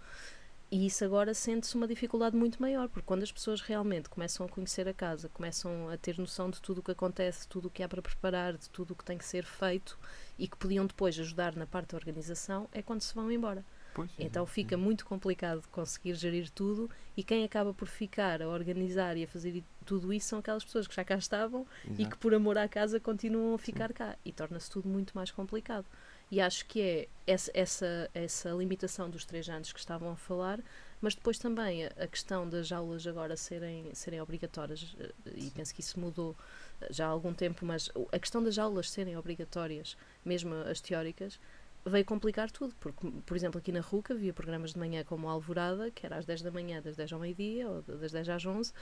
[0.70, 4.50] e isso agora sente-se uma dificuldade muito maior, porque quando as pessoas realmente começam a
[4.50, 7.72] conhecer a casa, começam a ter noção de tudo o que acontece, de tudo o
[7.72, 9.98] que há para preparar, de tudo o que tem que ser feito
[10.38, 13.64] e que podiam depois ajudar na parte da organização, é quando se vão embora.
[13.94, 19.18] Pois, então fica muito complicado conseguir gerir tudo e quem acaba por ficar a organizar
[19.18, 22.02] e a fazer tudo isso são aquelas pessoas que já cá estavam Exato.
[22.02, 23.94] e que por amor à casa continuam a ficar Sim.
[23.96, 25.86] cá e torna-se tudo muito mais complicado.
[26.30, 30.60] E acho que é essa, essa, essa limitação dos três anos que estavam a falar,
[31.00, 35.80] mas depois também a, questão das aulas agora serem, serem obrigatórias, eh, e penso que
[35.82, 36.36] isso mudou
[36.82, 41.40] eh, já há algum tempo, mas a questão das aulas serem obrigatórias, mesmo as teóricas,
[41.86, 45.32] veio complicar tudo, porque, por exemplo, aqui na RUCA havia programas de manhã como a
[45.32, 48.46] Alvorada, que era às 10 da manhã, das 10 ao meio-dia, ou das 10 às
[48.46, 48.74] 11,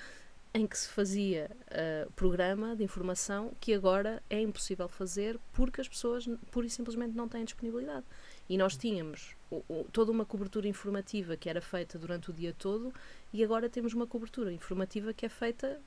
[0.55, 5.87] em que se fazia uh, programa de informação que agora é impossível fazer porque as
[5.89, 8.05] pessoas pura e simplesmente não têm disponibilidade.
[8.47, 12.55] E nós tínhamos o, o, toda uma cobertura informativa que era feita durante o dia
[12.57, 12.93] todo
[13.33, 15.77] e agora temos uma cobertura informativa que é feita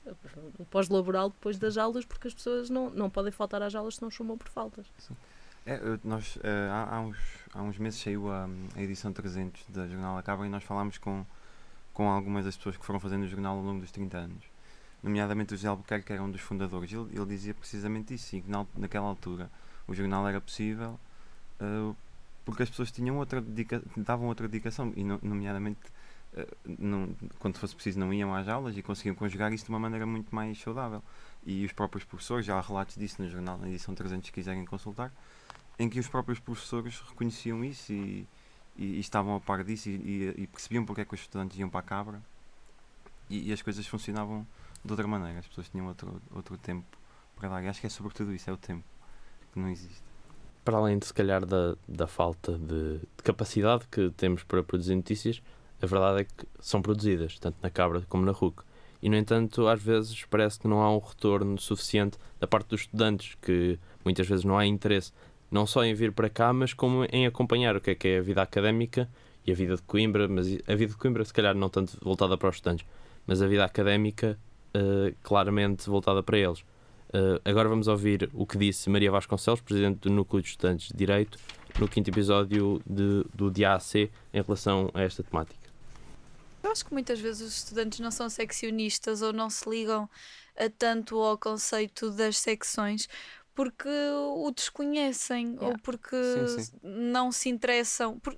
[0.59, 4.03] no pós-laboral depois das aulas porque as pessoas não, não podem faltar às aulas se
[4.03, 4.85] não chamam por faltas.
[5.65, 7.17] É, nós, uh, há, há, uns,
[7.55, 11.25] há uns meses saiu a, a edição 300 da Jornal Acaba e nós falámos com,
[11.91, 14.58] com algumas das pessoas que foram fazendo o jornal ao longo dos 30 anos
[15.01, 16.91] nomeadamente o José Albuquerque, que era um dos fundadores.
[16.91, 19.49] Ele, ele dizia precisamente isso, e que na, naquela altura
[19.87, 20.99] o jornal era possível
[21.59, 21.95] uh,
[22.45, 25.79] porque as pessoas tinham outra dedica davam outra dedicação, e no, nomeadamente
[26.33, 27.09] uh, não,
[27.39, 30.33] quando fosse preciso não iam às aulas e conseguiam conjugar isso de uma maneira muito
[30.33, 31.03] mais saudável.
[31.45, 34.65] E os próprios professores, já há relatos disso no jornal, na edição 300, se quiserem
[34.65, 35.11] consultar,
[35.77, 38.27] em que os próprios professores reconheciam isso e,
[38.77, 41.69] e, e estavam a par disso e, e, percebiam porque é que os estudantes iam
[41.69, 42.21] para a cabra
[43.29, 44.45] e, as coisas funcionavam
[44.83, 46.85] de outra maneira, as pessoas tinham outro, outro tempo
[47.35, 47.63] para dar.
[47.63, 48.83] E acho que é sobretudo isso, é o tempo
[49.51, 50.03] que não existe.
[50.63, 54.95] Para além de se calhar da, da falta de, de capacidade que temos para produzir
[54.95, 55.41] notícias,
[55.81, 58.63] a verdade é que são produzidas, tanto na Cabra como na RUC.
[59.01, 62.81] E, no entanto, às vezes parece que não há um retorno suficiente da parte dos
[62.81, 65.13] estudantes, que muitas vezes não há interesse
[65.49, 68.17] não só em vir para cá, mas como em acompanhar o que é que é
[68.19, 69.09] a vida académica
[69.45, 72.37] e a vida de Coimbra, mas a vida de Coimbra se calhar não tanto voltada
[72.37, 72.85] para os estudantes,
[73.25, 74.37] mas a vida académica
[74.75, 76.59] uh, claramente voltada para eles.
[77.09, 80.97] Uh, agora vamos ouvir o que disse Maria Vasconcelos, presidente do Núcleo de Estudantes de
[80.97, 81.39] Direito,
[81.79, 85.69] no quinto episódio de, do DAC em relação a esta temática.
[86.61, 90.09] Eu acho que muitas vezes os estudantes não são seccionistas ou não se ligam
[90.57, 93.07] a tanto ao conceito das secções
[93.55, 95.67] porque o desconhecem yeah.
[95.67, 96.15] ou porque
[96.47, 96.79] sim, sim.
[96.81, 98.17] não se interessam.
[98.19, 98.37] Por,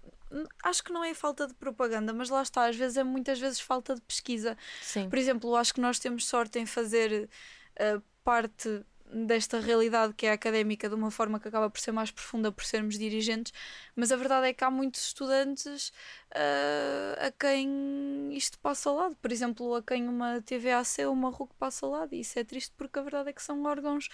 [0.63, 3.59] acho que não é falta de propaganda, mas lá está, às vezes é muitas vezes
[3.59, 4.57] falta de pesquisa.
[4.81, 5.09] Sim.
[5.09, 7.29] Por exemplo, acho que nós temos sorte em fazer
[7.75, 12.11] uh, parte desta realidade que é académica de uma forma que acaba por ser mais
[12.11, 13.51] profunda por sermos dirigentes,
[13.95, 15.89] mas a verdade é que há muitos estudantes
[16.31, 19.15] uh, a quem isto passa ao lado.
[19.17, 22.13] Por exemplo, a quem uma TVAC ou uma RUC passa ao lado.
[22.15, 24.07] E isso é triste porque a verdade é que são órgãos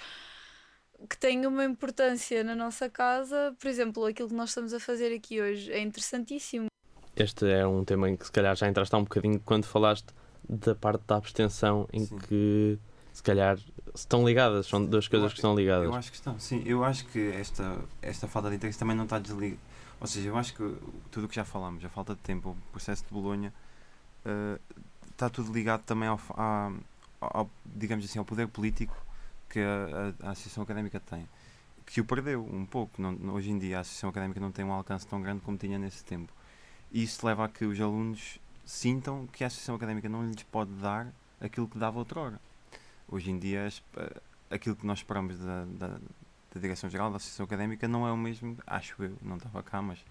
[1.09, 3.55] que tem uma importância na nossa casa.
[3.59, 6.67] Por exemplo, aquilo que nós estamos a fazer aqui hoje é interessantíssimo.
[7.15, 10.07] Este é um tema em que se calhar já entraste há um bocadinho quando falaste
[10.47, 12.17] da parte da abstenção, em sim.
[12.17, 12.79] que
[13.11, 13.57] se calhar
[13.93, 15.85] estão ligadas, são duas coisas que estão ligadas.
[15.85, 16.63] Eu acho que estão, sim.
[16.65, 19.59] Eu acho que esta, esta falta de interesse também não está desligada.
[19.99, 20.77] Ou seja, eu acho que
[21.09, 23.51] tudo o que já falamos, a falta de tempo, o processo de Bolonha,
[24.23, 24.59] uh,
[25.09, 26.73] está tudo ligado também ao, ao,
[27.19, 28.95] ao, digamos assim, ao poder político
[29.49, 31.27] que a, a, a, Associação Académica tem,
[31.85, 33.01] que o perdeu um pouco.
[33.01, 35.77] Não, hoje em dia a Associação Académica não tem um alcance tão grande como tinha
[35.79, 36.31] nesse tempo.
[36.91, 40.71] E isso leva a que os alunos sintam que a Associação Académica não lhes pode
[40.73, 41.07] dar
[41.39, 42.39] aquilo que dava outrora.
[43.07, 47.87] Hoje em dia, eh, aquilo que nós esperamos da, da, da Direção-Geral da Associação Académica
[47.87, 50.03] não é o mesmo, acho eu, não estava cá, mas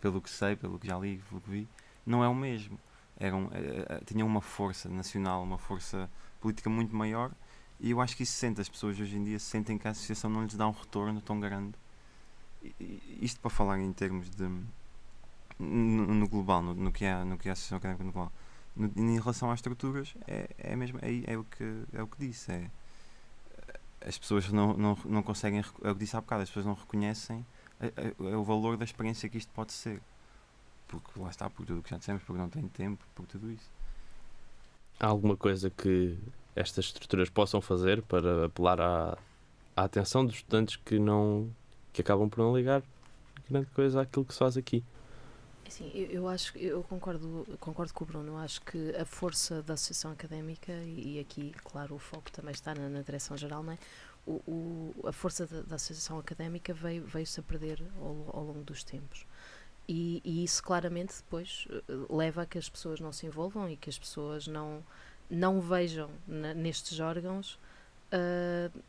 [0.00, 1.68] pelo que sei, pelo que já li, pelo que vi,
[2.06, 2.78] não é o mesmo.
[3.18, 6.08] Eram, eh, eh, tinham uma força nacional, uma força
[6.40, 7.30] política muito maior
[7.80, 10.28] e eu acho que isso sente, as pessoas hoje em dia sentem que a associação
[10.28, 11.74] não lhes dá um retorno tão grande.
[13.20, 14.46] Isto para falar em termos de.
[15.58, 18.32] no, no global, no, no, que é, no que é a associação académica no global.
[18.76, 22.18] No, em relação às estruturas, é, é, mesmo, é, é, o que, é o que
[22.18, 22.52] disse.
[22.52, 22.70] É,
[24.06, 25.60] as pessoas não, não, não conseguem.
[25.82, 27.46] É o que disse há bocado, as pessoas não reconhecem
[27.80, 30.02] a, a, a, o valor da experiência que isto pode ser.
[30.86, 33.50] Porque lá está, por tudo o que já dissemos, porque não tem tempo, por tudo
[33.50, 33.70] isso.
[34.98, 36.18] Há alguma coisa que
[36.54, 39.18] estas estruturas possam fazer para apelar à,
[39.76, 41.50] à atenção dos estudantes que não
[41.92, 42.82] que acabam por não ligar
[43.50, 44.84] grande coisa àquilo que se faz aqui.
[45.68, 48.36] Sim, eu, eu acho eu concordo concordo com o Bruno.
[48.38, 52.88] Acho que a força da associação académica e, aqui, claro, o foco também está na,
[52.88, 53.78] na direção geral, não é?
[54.26, 58.62] O, o, a força da, da, associação académica veio veio-se a perder ao, ao longo
[58.64, 59.24] dos tempos.
[59.88, 63.76] E, e, isso claramente depois eh, leva a que as pessoas não se envolvam e
[63.76, 64.84] que as pessoas não
[65.30, 67.58] não vejam nestes órgãos
[68.12, 68.82] uh,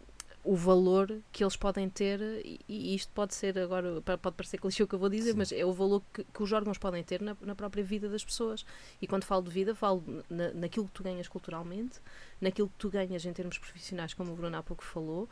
[0.43, 4.81] o valor que eles podem ter, e, e, isto pode ser agora, pode parecer clichê
[4.81, 5.37] o que eu vou dizer, Sim.
[5.37, 8.25] mas é o valor que, que, os órgãos podem ter na, na, própria vida das
[8.25, 8.65] pessoas.
[8.99, 11.99] E quando falo de vida, falo na, naquilo que tu ganhas culturalmente,
[12.39, 15.29] naquilo que tu ganhas em termos profissionais, como o Bruno há pouco falou,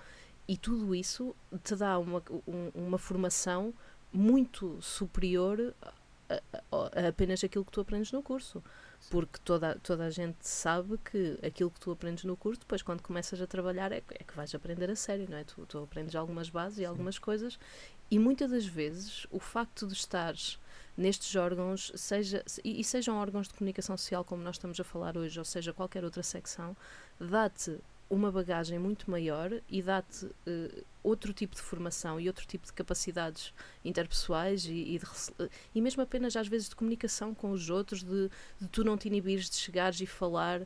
[0.47, 3.73] e tudo isso te dá uma, um, uma formação
[4.13, 5.93] muito superior a,
[6.31, 8.63] a, a apenas aquilo que tu aprendes no curso
[9.09, 13.01] porque toda, toda a gente sabe que aquilo que tu aprendes no curso, depois quando
[13.01, 15.43] começas a trabalhar é, é que vais aprender a sério, não é?
[15.43, 17.59] Tu, tu aprendes algumas bases e algumas coisas.
[18.11, 20.59] E muitas das vezes o facto de estares
[20.97, 25.17] nestes órgãos, seja, e, e sejam órgãos de comunicação social como nós estamos a falar
[25.17, 26.75] hoje, ou seja, qualquer outra secção,
[27.19, 27.79] dá-te
[28.09, 32.73] uma bagagem muito maior e dá-te uh, outro tipo de formação e outro tipo de
[32.73, 33.53] capacidades
[33.85, 35.05] interpessoais e, e, de,
[35.73, 38.29] e, mesmo apenas às vezes de comunicação com os outros, de,
[38.59, 40.61] de tu não te inibires de chegares e falar.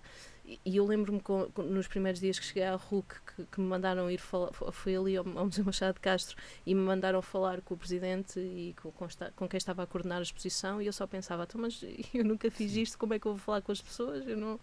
[0.45, 1.21] E, e eu lembro-me
[1.69, 5.15] nos primeiros dias que cheguei à RUC que, que me mandaram ir falar, fui ali
[5.15, 6.35] ao, ao Museu Machado de Castro
[6.65, 10.19] e me mandaram falar com o presidente e com, com, com quem estava a coordenar
[10.19, 11.83] a exposição e eu só pensava, então, mas
[12.13, 14.27] eu nunca fiz isto, como é que eu vou falar com as pessoas?
[14.27, 14.59] Eu não,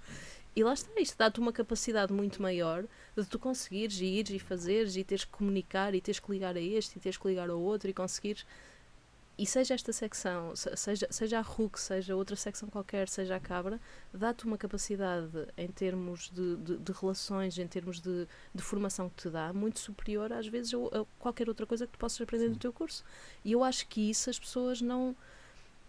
[0.61, 2.85] e lá está, isto dá-te uma capacidade muito maior
[3.17, 6.61] de tu conseguires ir e fazeres e teres que comunicar e teres que ligar a
[6.61, 8.45] este e teres que ligar ao outro e conseguires
[9.39, 13.81] e seja esta secção, seja, seja a RUC, seja outra secção qualquer, seja a Cabra,
[14.13, 19.23] dá-te uma capacidade em termos de, de, de relações, em termos de, de, formação que
[19.23, 22.49] te dá, muito superior às vezes a, a qualquer outra coisa que tu possas aprender
[22.49, 22.51] Sim.
[22.51, 23.03] no teu curso.
[23.43, 25.17] E eu acho que isso as pessoas não,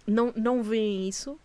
[0.07, 1.37] não, não veem isso.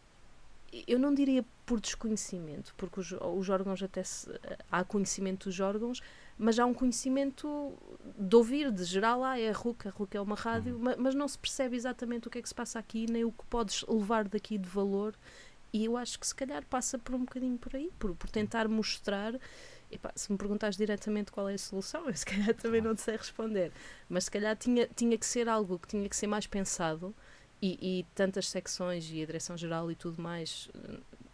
[0.86, 4.28] Eu não diria por desconhecimento, porque os, os órgãos até se,
[4.70, 6.00] há conhecimento dos órgãos,
[6.38, 7.72] mas há um conhecimento
[8.18, 10.94] de ouvir, de geral, ah, é a RUC, a RUC é uma rádio, uhum.
[10.98, 13.44] mas não se percebe exatamente o que é que se passa aqui, nem o que
[13.46, 15.14] podes levar daqui de valor.
[15.72, 18.68] E eu acho que se calhar passa por um bocadinho por aí, por, por tentar
[18.68, 19.34] mostrar.
[19.90, 23.02] Epá, se me perguntares diretamente qual é a solução, eu se calhar também não te
[23.02, 23.72] sei responder.
[24.08, 27.14] Mas se calhar tinha, tinha que ser algo que tinha que ser mais pensado
[27.66, 30.68] e, e tantas secções e a direção-geral e tudo mais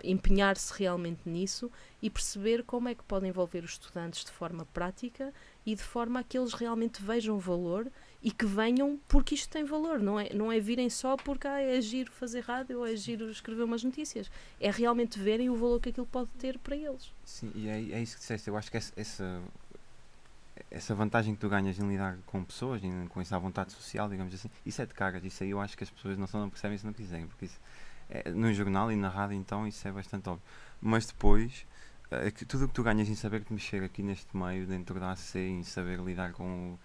[0.05, 1.71] empenhar-se realmente nisso
[2.01, 5.33] e perceber como é que pode envolver os estudantes de forma prática
[5.65, 7.91] e de forma a que eles realmente vejam valor
[8.23, 11.61] e que venham porque isto tem valor, não é, não é virem só porque ah,
[11.61, 14.31] é giro fazer rádio ou é giro escrever umas notícias,
[14.61, 17.13] é realmente verem o valor que aquilo pode ter para eles.
[17.25, 19.43] Sim, e é, é isso que disseste, eu acho que essa, essa,
[20.71, 24.51] essa vantagem que tu ganhas em lidar com pessoas, com essa vontade social, digamos assim,
[24.65, 26.77] isso é de caras, isso aí eu acho que as pessoas não, só não percebem
[26.77, 27.59] se não quiserem, porque isso
[28.09, 30.45] é, no jornal e na rádio, então isso é bastante óbvio.
[30.81, 31.67] Mas depois,
[32.11, 35.01] é, que tudo o que tu ganhas em saber te mexer aqui neste meio, dentro
[35.01, 36.77] da AC, em saber lidar com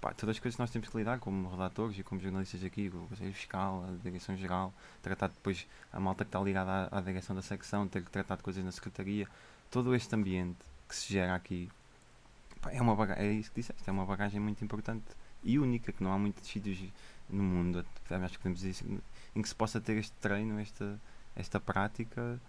[0.00, 2.88] pá, todas as coisas que nós temos que lidar, como redatores e como jornalistas aqui,
[2.88, 4.72] o Conselho Fiscal, a Direção-Geral,
[5.02, 8.36] tratar depois a malta que está ligada à, à direção da secção, ter que tratar
[8.36, 9.26] de coisas na Secretaria,
[9.70, 10.58] todo este ambiente
[10.88, 11.68] que se gera aqui
[12.66, 15.04] pá, é, uma bagagem, é isso que disseste, é uma bagagem muito importante
[15.42, 16.78] e única, que não há muitos sítios
[17.30, 18.84] no mundo, acho que podemos dizer isso,
[19.34, 21.00] em que se possa ter este treino, esta,
[21.34, 22.40] esta prática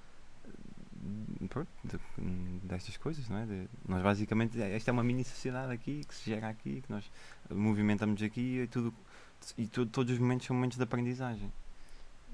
[1.50, 1.98] pronto, de,
[2.64, 3.46] destas coisas, não é?
[3.46, 6.92] De, nós basicamente, é, esta é uma mini sociedade aqui, que se gera aqui, que
[6.92, 7.10] nós
[7.50, 8.94] movimentamos aqui e tudo,
[9.58, 11.52] e tudo, todos os momentos são momentos de aprendizagem.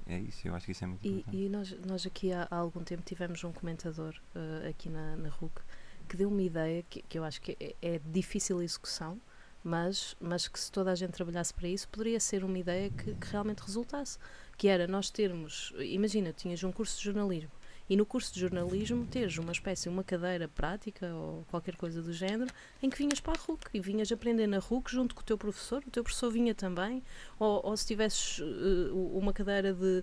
[0.06, 1.36] É isso, eu acho que isso é muito e, importante.
[1.36, 5.28] E nós, nós aqui há, há, algum tempo tivemos um comentador uh, aqui na, na
[5.30, 5.62] RUC
[6.08, 9.20] que deu uma ideia que, que eu acho que é, é difícil execução,
[9.62, 13.14] mas, mas que se toda a gente trabalhasse para isso, poderia ser uma ideia que,
[13.14, 14.18] que realmente resultasse.
[14.56, 17.50] Que era nós termos, imagina, tinhas um curso de jornalismo
[17.88, 22.12] e no curso de jornalismo teres uma espécie, uma cadeira prática ou qualquer coisa do
[22.12, 22.50] género,
[22.82, 25.36] em que vinhas para a RUC e vinhas aprender na RUC junto com o teu
[25.36, 27.02] professor, o teu professor vinha também,
[27.38, 30.02] ou, ou se tivesses uh, uma cadeira de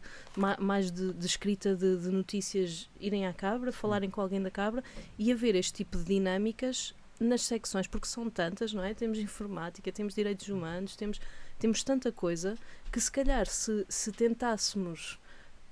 [0.59, 4.83] mais de, de escrita de, de, notícias, irem à cabra, falarem com alguém da cabra
[5.17, 8.93] e haver este tipo de dinâmicas nas secções, porque são tantas, não é?
[8.93, 11.19] Temos informática, temos direitos humanos, temos,
[11.59, 12.57] temos tanta coisa
[12.91, 15.19] que se calhar se, se tentássemos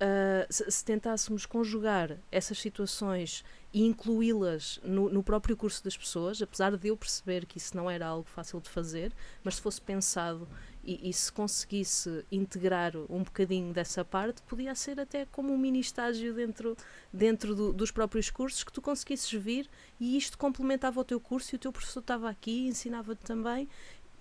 [0.00, 6.42] uh, se, se, tentássemos conjugar essas situações e incluí-las no, no, próprio curso das pessoas,
[6.42, 9.12] apesar de eu perceber que isso não era algo fácil de fazer,
[9.44, 10.48] mas se fosse pensado
[10.82, 15.78] e, e se conseguisse integrar um bocadinho dessa parte, podia ser até como um mini
[15.78, 16.76] estágio dentro,
[17.12, 19.68] dentro do, dos próprios cursos que tu conseguisses vir
[20.00, 23.68] e isto complementava o teu curso e o teu professor estava aqui, ensinava-te também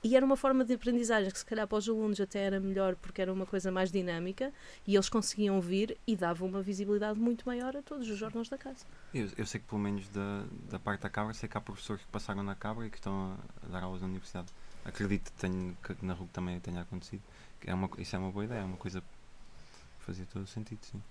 [0.03, 2.95] e era uma forma de aprendizagem que se calhar para os alunos até era melhor
[2.95, 4.53] porque era uma coisa mais dinâmica
[4.87, 8.57] e eles conseguiam vir e dava uma visibilidade muito maior a todos os órgãos da
[8.57, 8.85] casa.
[9.13, 12.01] Eu, eu sei que pelo menos da, da parte da Cabra, sei que há professores
[12.01, 14.47] que passaram na Cabra e que estão a dar aulas na universidade.
[14.85, 17.21] Acredito que, tenho, que na RUC também tenha acontecido.
[17.65, 20.79] É uma, isso é uma boa ideia, é uma coisa que fazia todo o sentido,
[20.81, 21.01] sim.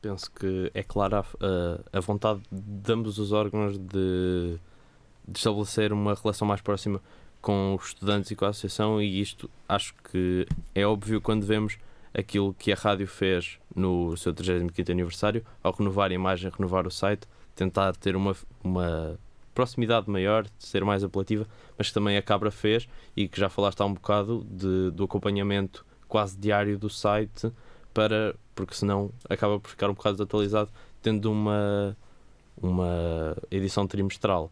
[0.00, 4.58] Penso que é clara a, a vontade de ambos os órgãos de,
[5.26, 7.00] de estabelecer uma relação mais próxima
[7.42, 11.76] com os estudantes e com a associação, e isto acho que é óbvio quando vemos
[12.14, 16.90] aquilo que a rádio fez no seu 35 aniversário, ao renovar a imagem, renovar o
[16.90, 17.26] site,
[17.56, 19.18] tentar ter uma, uma
[19.54, 23.80] proximidade maior, ser mais apelativa, mas que também a Cabra fez e que já falaste
[23.80, 27.50] há um bocado de, do acompanhamento quase diário do site,
[27.92, 30.70] para, porque senão acaba por ficar um bocado desatualizado,
[31.02, 31.96] tendo uma,
[32.56, 34.50] uma edição trimestral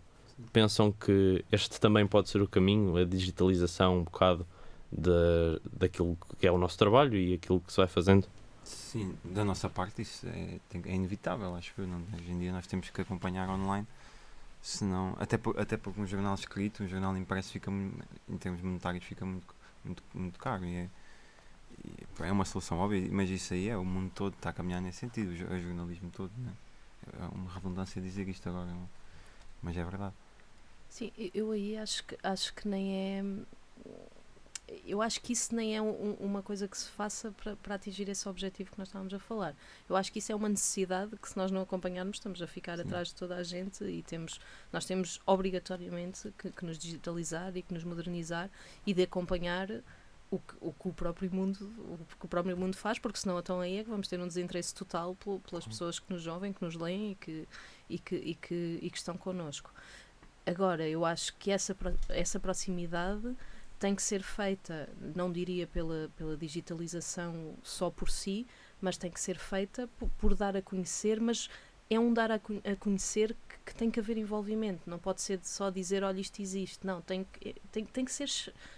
[0.52, 4.46] pensam que este também pode ser o caminho, a digitalização um bocado
[4.90, 8.26] de, daquilo que é o nosso trabalho e aquilo que se vai fazendo?
[8.64, 12.66] Sim, da nossa parte isso é, é inevitável, acho que não, hoje em dia nós
[12.66, 13.86] temos que acompanhar online,
[14.60, 19.24] senão, até, até porque um jornal escrito, um jornal impresso fica, em termos monetários fica
[19.24, 20.88] muito, muito, muito caro e é,
[22.20, 24.98] é uma solução óbvia, mas isso aí é, o mundo todo está a caminhar nesse
[24.98, 26.52] sentido, o jornalismo todo, né?
[27.18, 28.68] é uma redundância dizer isto agora,
[29.62, 30.14] mas é verdade.
[30.90, 33.24] Sim, eu aí acho que, acho que nem é.
[34.84, 38.08] eu acho que isso nem é um, uma coisa que se faça para, para atingir
[38.08, 39.54] esse objetivo que nós estávamos a falar.
[39.88, 42.76] Eu acho que isso é uma necessidade que se nós não acompanharmos estamos a ficar
[42.76, 42.82] Sim.
[42.82, 44.40] atrás de toda a gente e temos
[44.72, 48.50] nós temos obrigatoriamente que, que nos digitalizar e que nos modernizar
[48.84, 49.70] e de acompanhar
[50.28, 53.38] o que, o que, o próprio mundo o que o próprio mundo faz porque senão
[53.38, 55.16] então aí é que vamos ter um desinteresse total
[55.48, 57.48] pelas pessoas que nos ouvem que nos leem e que
[57.88, 59.72] e que, e que, e que estão connosco
[60.46, 61.76] agora eu acho que essa
[62.08, 63.36] essa proximidade
[63.78, 68.46] tem que ser feita, não diria pela, pela digitalização só por si,
[68.78, 71.48] mas tem que ser feita por, por dar a conhecer, mas
[71.88, 75.40] é um dar a, a conhecer que, que, tem que haver envolvimento, não pode ser
[75.42, 77.26] só dizer, olha, isto existe, não, tem,
[77.72, 78.28] tem, tem que ser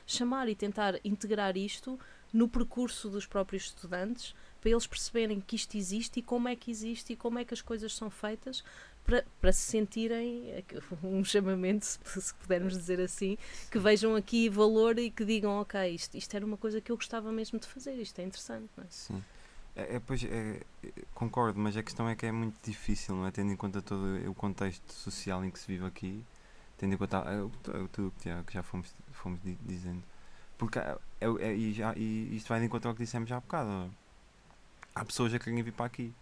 [0.06, 1.98] chamar e tentar integrar isto
[2.32, 6.70] no percurso dos próprios estudantes, para eles perceberem que isto existe e como é que
[6.70, 8.62] existe e como é que as coisas são feitas,
[9.04, 10.64] para, para se sentirem
[11.02, 13.36] um chamamento, se, pudermos dizer assim,
[13.70, 16.96] que vejam aqui valor e que digam, ok, isto, isto era uma coisa que eu
[16.96, 18.86] gostava mesmo de fazer, isto é interessante, não é?
[18.90, 19.22] Sim.
[19.74, 20.60] É, é, pois, é,
[21.14, 23.30] concordo, mas a questão é que é muito difícil, não é?
[23.30, 26.24] Tendo em conta todo o contexto social em que se vive aqui,
[26.76, 30.02] tendo em conta é, tudo que já, que já fomos, fomos dizendo.
[30.58, 33.40] Porque é, é, e, já, e isto vai de encontro ao que dissemos já há
[33.40, 33.90] bocado.
[34.94, 36.12] Há pessoas a querem vir para aqui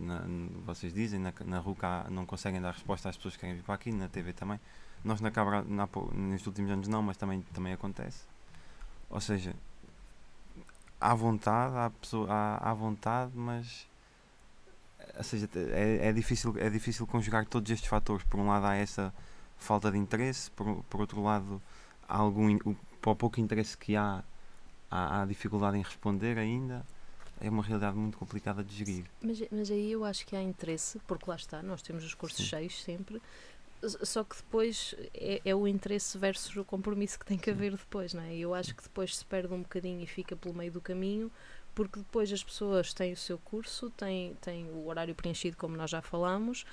[0.00, 0.22] na,
[0.64, 3.74] vocês dizem, na, na RUCA não conseguem dar resposta às pessoas que querem vir para
[3.74, 4.60] aqui, na TV também.
[5.04, 8.24] Nós na Cabra, na, nestes últimos anos não, mas também, também acontece.
[9.10, 9.54] Ou seja,
[11.00, 13.86] há vontade, há, pessoa, há, há vontade, mas
[15.16, 18.24] ou seja, é, é, difícil, é difícil conjugar todos estes fatores.
[18.24, 19.12] Por um lado há essa
[19.58, 21.60] falta de interesse, por, por outro lado
[22.08, 24.22] há algum, o, para o pouco interesse que há,
[24.90, 26.84] há, há dificuldade em responder ainda
[27.42, 29.04] é uma realidade muito complicada de gerir.
[29.20, 32.38] Mas, mas aí eu acho que há interesse, porque lá está, nós temos os cursos
[32.38, 32.50] Sim.
[32.50, 33.20] cheios sempre,
[33.82, 38.14] só que depois é, é, o interesse versus o compromisso que tem que haver depois,
[38.14, 38.36] não é?
[38.36, 41.32] Eu acho que depois se perde um bocadinho e fica pelo meio do caminho,
[41.74, 45.90] porque depois as pessoas têm o seu curso, têm, têm o horário preenchido, como nós
[45.90, 46.64] já falámos,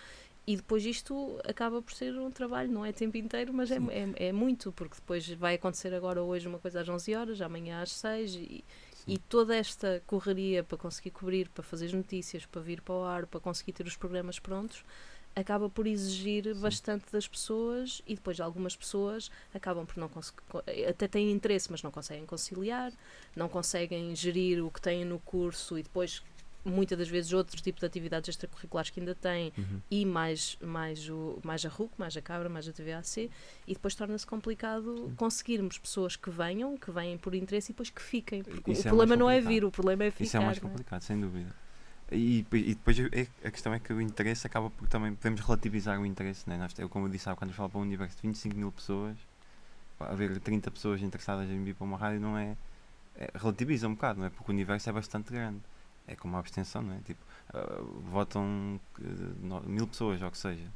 [0.45, 4.28] e depois isto acaba por ser um trabalho, não é tempo inteiro, mas é, é,
[4.28, 7.91] é, muito, porque depois vai acontecer agora hoje uma coisa às 11 horas, amanhã às
[7.91, 8.63] 6 e,
[9.10, 13.03] e toda esta correria para conseguir cobrir, para fazer as notícias, para vir para o
[13.03, 14.84] ar, para conseguir ter os programas prontos,
[15.36, 16.62] acaba por exigir Sim.
[16.62, 20.41] bastante das pessoas e depois algumas pessoas acabam por não conseguir,
[20.88, 22.91] até têm interesse, mas não conseguem conciliar,
[23.36, 26.22] não conseguem gerir o que têm no curso e depois
[26.64, 29.82] muitas das vezes outro tipo de atividades extracurriculares que ainda têm uhum.
[29.89, 33.30] e mais, mais, o, mais a RUC, mais a Cabra, mais a TVAC
[33.68, 35.16] e depois torna-se complicado Sim.
[35.16, 38.43] conseguirmos pessoas que venham, que venham por interesse e depois que fiquem.
[38.43, 40.24] Porque Isso o é problema não é vir, o problema é ficar.
[40.24, 40.62] Isso é mais é?
[40.62, 41.05] complicado, é?
[41.05, 41.55] sem dúvida.
[42.12, 45.99] E, e depois é, a questão é que o interesse acaba por também podemos relativizar
[45.99, 46.57] o interesse, né?
[46.57, 49.16] Nós, eu, como eu disse, quando eu falo para um universo de 25 mil pessoas,
[49.99, 52.57] haver 30 pessoas interessadas em vir para uma rádio não é,
[53.16, 54.30] é relativiza um bocado, não é?
[54.30, 55.62] Porque o universo é bastante grande
[56.10, 56.99] é como a abstenção, não é?
[57.05, 57.22] Tipo,
[57.53, 60.68] uh, votam uh, mil pessoas, ou o que seja.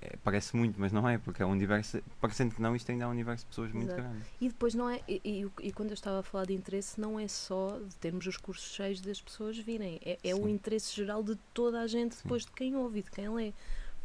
[0.00, 3.04] É, parece muito, mas não é, porque é um universo, parecendo que não, isto ainda
[3.04, 4.22] é um universo de pessoas muito grande.
[4.40, 7.18] E depois não é, e, e, e, quando eu estava a falar de interesse, não
[7.18, 11.22] é só de termos os cursos cheios das pessoas virem, é, é o interesse geral
[11.22, 12.48] de toda a gente depois Sim.
[12.48, 13.52] de quem ouve e de quem lê.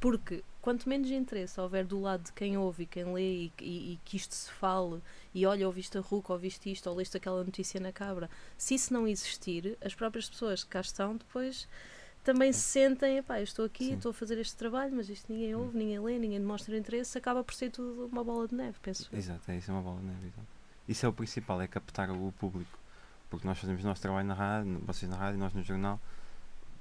[0.04, 3.94] Porque quanto menos interesse houver do lado de quem ouve e quem lê e, e,
[3.94, 5.02] e que isto se fale,
[5.34, 8.94] e olha, ouviste a RUC, ouviste isto, ou leste aquela notícia na cabra, se isso
[8.94, 11.70] não existir, as próprias pessoas que cá estão depois
[12.22, 13.94] também se sentem, epá, eu estou aqui, Sim.
[13.94, 17.42] estou a fazer este trabalho, mas isto ninguém ouve, ninguém lê, ninguém demonstra interesse, acaba
[17.42, 19.10] por ser tudo uma bola de neve, penso.
[19.16, 20.28] Exato, é isso, é uma bola de neve.
[20.28, 20.48] Exato.
[20.86, 22.78] Isso é o principal, é captar o público.
[23.30, 25.98] Porque nós fazemos o nosso trabalho na rádio, vocês na rádio, nós no jornal,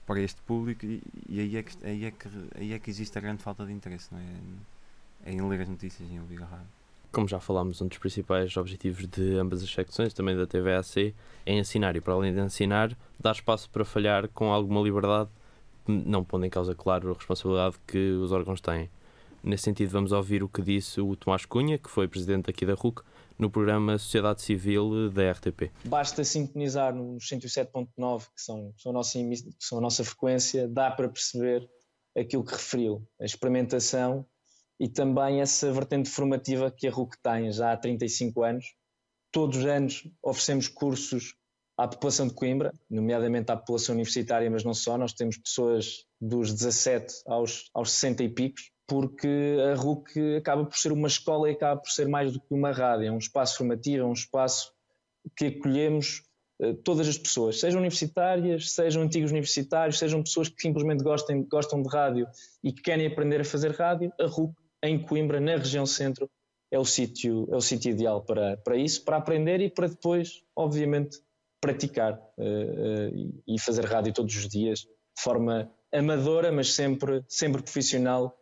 [0.07, 3.17] para este público e, e, aí, é que, aí, é que, aí é que existe
[3.17, 5.31] a grande falta de interesse, não é?
[5.31, 6.67] é em ler as notícias e em ouvir a rádio.
[7.13, 11.53] Como já falámos, um dos principais objetivos de ambas as secções, também da TVAC, é
[11.53, 15.29] ensinar e, para além de ensinar, dar espaço para falhar com alguma liberdade,
[15.87, 18.89] não pondo em causa, claro, a responsabilidade que os órgãos têm.
[19.43, 22.75] Nesse sentido, vamos ouvir o que disse o Tomás Cunha, que foi presidente aqui da
[22.75, 23.03] RUC,
[23.43, 25.73] no programa Sociedade Civil da RTP.
[25.85, 29.19] Basta sintonizar nos 107.9, que são, são, a nossa,
[29.59, 31.69] são a nossa frequência, dá para perceber
[32.17, 34.25] aquilo que referiu, a experimentação
[34.79, 38.75] e também essa vertente formativa que a RUC tem já há 35 anos.
[39.33, 41.35] Todos os anos oferecemos cursos
[41.77, 46.53] à população de Coimbra, nomeadamente à população universitária, mas não só, nós temos pessoas dos
[46.53, 51.55] 17 aos, aos 60 e picos, porque a RUC acaba por ser uma escola e
[51.55, 54.71] acaba por ser mais do que uma rádio, é um espaço formativo, é um espaço
[55.35, 56.23] que acolhemos
[56.61, 61.81] uh, todas as pessoas, sejam universitárias, sejam antigos universitários, sejam pessoas que simplesmente gostem, gostam
[61.81, 62.29] de rádio
[62.63, 66.29] e que querem aprender a fazer rádio, a RUC em Coimbra, na região centro,
[66.71, 70.43] é o sítio é o sítio ideal para, para isso, para aprender e para depois,
[70.55, 71.19] obviamente,
[71.63, 77.63] praticar uh, uh, e fazer rádio todos os dias de forma amadora, mas sempre, sempre
[77.63, 78.37] profissional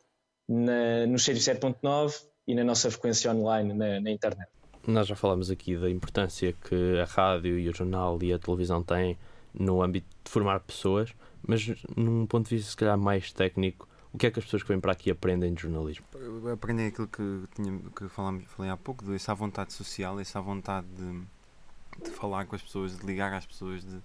[0.50, 4.50] na, no 107.9 e na nossa frequência online na, na internet.
[4.86, 8.82] Nós já falamos aqui da importância que a rádio e o jornal e a televisão
[8.82, 9.16] têm
[9.54, 11.14] no âmbito de formar pessoas,
[11.46, 11.64] mas
[11.96, 14.68] num ponto de vista se calhar mais técnico, o que é que as pessoas que
[14.68, 16.04] vêm para aqui aprendem de jornalismo?
[16.52, 20.86] Aprendem aquilo que, tinha, que falamos, falei há pouco, de essa vontade social, essa vontade
[20.88, 21.22] de,
[22.02, 24.00] de falar com as pessoas, de ligar às pessoas, de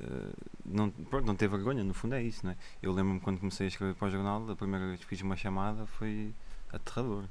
[0.00, 0.34] uh,
[0.64, 2.56] não, pronto, não ter vergonha, no fundo é isso, não é?
[2.82, 5.36] Eu lembro-me quando comecei a escrever para o jornal, a primeira vez que fiz uma
[5.36, 6.32] chamada foi
[6.72, 7.24] aterrador.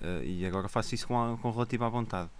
[0.00, 2.30] Uh, e agora faço isso com, a, com relativa vontade.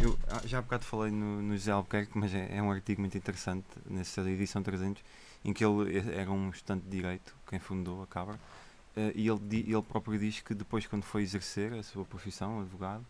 [0.00, 3.00] Eu ah, já há bocado falei no, no José Albuquerque, mas é, é, um artigo
[3.00, 5.02] muito interessante, nessa edição 300,
[5.44, 9.70] em que ele era um estudante de Direito, quem fundou a Cabra, uh, e ele,
[9.70, 13.04] ele próprio diz que depois, quando foi exercer a sua profissão, advogado,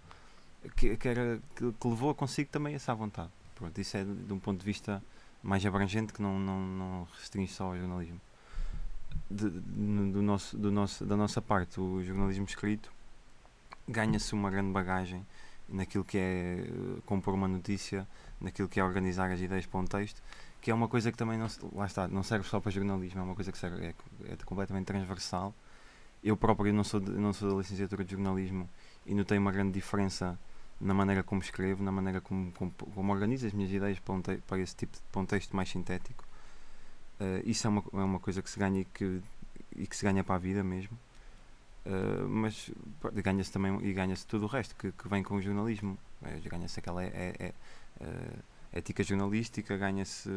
[0.76, 3.30] que, que, era, que, que levou consigo também essa vontade.
[3.56, 5.02] Pronto, isso é de, de um ponto de vista
[5.46, 8.20] mais abrangente que não, não, não restringe só ao jornalismo.
[9.30, 12.92] De, de, do nosso, do nosso, da nossa parte, o jornalismo escrito
[13.88, 15.24] ganha-se uma grande bagagem
[15.68, 18.06] naquilo que é eh, compor uma notícia,
[18.40, 20.20] naquilo que é organizar as ideias para um texto,
[20.60, 23.22] que é uma coisa que também não, lá está, não serve só para jornalismo, é
[23.22, 23.94] uma coisa que serve, é,
[24.24, 25.54] é completamente transversal.
[26.22, 28.68] Eu próprio não sou, de, não sou da licenciatura de jornalismo
[29.06, 30.36] e notei uma grande diferença
[30.80, 34.20] na maneira como escrevo, na maneira como, como, como organizo as minhas ideias para, um
[34.20, 36.24] te, para esse tipo de para um mais sintético.
[37.20, 39.22] Uh, isso é uma, é uma coisa que se ganha e que,
[39.74, 40.98] e que se ganha para a vida mesmo.
[41.86, 42.70] Uh, mas
[43.14, 45.96] ganha-se também e ganha-se tudo o resto que, que vem com o jornalismo.
[46.22, 47.54] É, ganha-se aquela é, é, é,
[48.04, 48.38] uh,
[48.72, 50.28] ética jornalística, ganha-se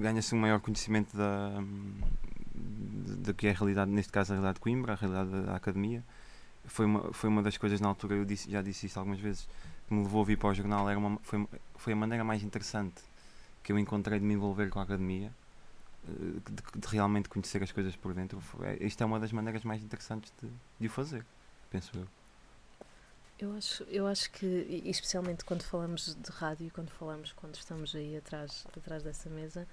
[0.00, 1.62] ganha-se um maior conhecimento da,
[2.54, 5.56] do que é a realidade, neste caso a realidade de Coimbra, a realidade da, da
[5.56, 6.02] academia.
[6.66, 9.48] Foi uma, foi uma das coisas na altura, eu disse, já disse isso algumas vezes,
[9.86, 10.88] que me levou a vir para o jornal.
[10.88, 11.46] Era uma, foi,
[11.76, 13.02] foi a maneira mais interessante
[13.62, 15.32] que eu encontrei de me envolver com a academia
[16.06, 18.42] de, de, realmente conhecer as coisas por dentro.
[18.62, 20.48] É, isto é uma das maneiras mais interessantes de,
[20.78, 21.24] de o fazer,
[21.70, 22.06] penso eu.
[23.38, 28.16] Eu acho, eu acho que, especialmente quando falamos de rádio, quando falamos, quando estamos aí
[28.16, 29.66] atrás, atrás dessa mesa,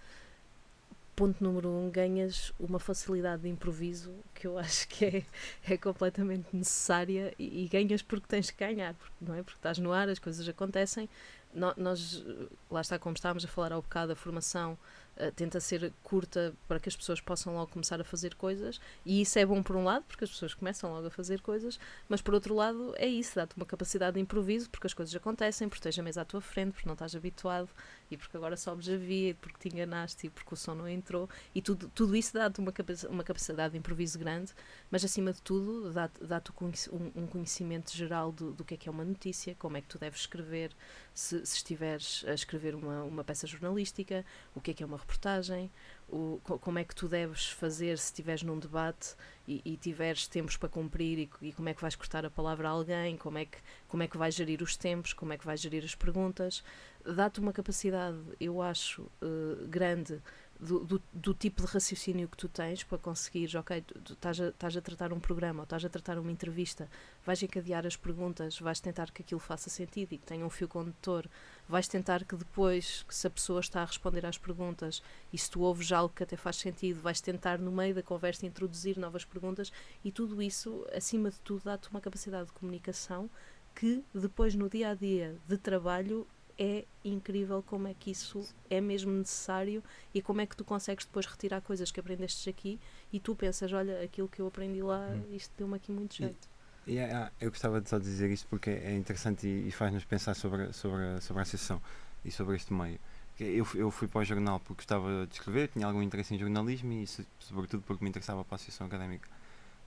[1.15, 5.25] ponto número um, ganhas uma facilidade de improviso que eu acho que é,
[5.67, 9.43] é completamente necessária e, e ganhas porque tens que ganhar, porque, não é?
[9.43, 11.09] Porque estás no ar, as coisas acontecem.
[11.53, 12.23] No, nós,
[12.69, 14.77] lá está, como estávamos a falar um bocado, a formação
[15.17, 19.21] uh, tenta ser curta para que as pessoas possam logo começar a fazer coisas, e
[19.21, 22.21] isso é bom por um lado, porque as pessoas começam logo a fazer coisas, mas
[22.21, 25.83] por outro lado é isso, dá-te uma capacidade de improviso, porque as coisas acontecem, porque
[25.83, 27.69] tens a mesa à tua frente, porque não estás habituado,
[28.11, 31.29] e porque agora sobes a via, porque te enganaste, e porque o som não entrou,
[31.53, 32.73] e tudo, tudo isso dá-te uma,
[33.09, 34.51] uma capacidade de improviso grande,
[34.89, 38.89] mas acima de tudo dá-te dá um, um, conhecimento geral do, do que é que
[38.89, 40.71] é uma notícia, como é que tu deves escrever,
[41.13, 44.97] se, se estiveres a escrever uma, uma peça jornalística, o que é que é uma
[44.97, 45.71] reportagem,
[46.11, 49.15] o, como é que tu deves fazer se estiveres num debate
[49.47, 52.67] e, e tiveres tempos para cumprir e, e, como é que vais cortar a palavra
[52.67, 53.57] a alguém, como é, que,
[53.87, 56.63] como é que vais gerir os tempos, como é que vais gerir as perguntas.
[57.03, 60.21] Dá-te uma capacidade, eu acho, uh, grande
[60.61, 64.79] do, do, do, tipo de raciocínio que tu tens para conseguires, ok, tu, estás, a,
[64.79, 66.87] a tratar um programa ou estás a tratar uma entrevista,
[67.25, 70.67] vais encadear as perguntas, vais tentar que aquilo faça sentido e que tenha um fio
[70.67, 71.27] condutor,
[71.67, 75.01] vais tentar que depois, que se a pessoa está a responder às perguntas
[75.33, 78.45] e se tu ouves algo que até faz sentido, vais tentar no meio da conversa
[78.45, 79.71] introduzir novas perguntas
[80.05, 83.27] e tudo isso, acima de tudo, dá-te uma capacidade de comunicação
[83.73, 86.27] que depois no dia a dia de trabalho
[86.57, 89.83] é incrível como é que isso é mesmo necessário
[90.13, 92.79] e como é que tu consegues depois retirar coisas que aprendestes aqui
[93.11, 95.35] e tu pensas, olha, aquilo que eu aprendi lá, hum.
[95.35, 96.49] isto deu-me aqui muito jeito.
[96.85, 100.05] E, e, é, eu gostava de só dizer isto porque é interessante e, e faz-nos
[100.05, 101.81] pensar sobre, sobre, sobre a associação
[102.23, 102.99] e sobre este meio.
[103.39, 106.93] Eu, eu fui para o jornal porque gostava de escrever, tinha algum interesse em jornalismo
[106.93, 107.07] e,
[107.39, 109.27] sobretudo, porque me interessava para a associação académica.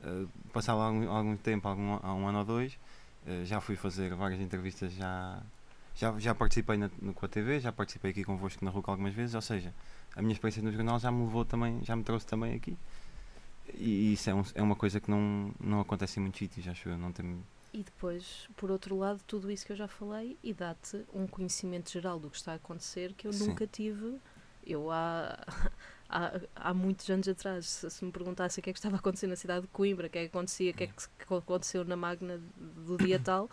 [0.01, 2.73] Uh, passava algum, algum tempo, algum, há um ano ou dois,
[3.27, 5.41] uh, já fui fazer várias entrevistas já
[5.95, 9.15] já, já participei na, no, com a TV, já participei aqui convosco na RUC algumas
[9.15, 9.73] vezes, ou seja,
[10.15, 12.77] a minha experiência no jornal já me levou também, já me trouxe também aqui.
[13.73, 16.89] E, isso é, um, é uma coisa que não, não acontece em muitos sítios, acho
[16.89, 16.99] eu.
[16.99, 17.43] Não tem...
[17.73, 21.91] E depois, por outro lado, tudo isso que eu já falei e dá-te um conhecimento
[21.91, 23.49] geral do que está a acontecer que eu Sim.
[23.49, 24.21] nunca tive.
[24.65, 25.37] Eu há,
[26.09, 29.31] há, há muitos anos atrás, se, se me perguntasse o que é que estava acontecendo
[29.31, 31.85] na cidade de Coimbra, o que é que acontecia, o que é que, que aconteceu
[31.85, 33.51] na Magna do dia tal,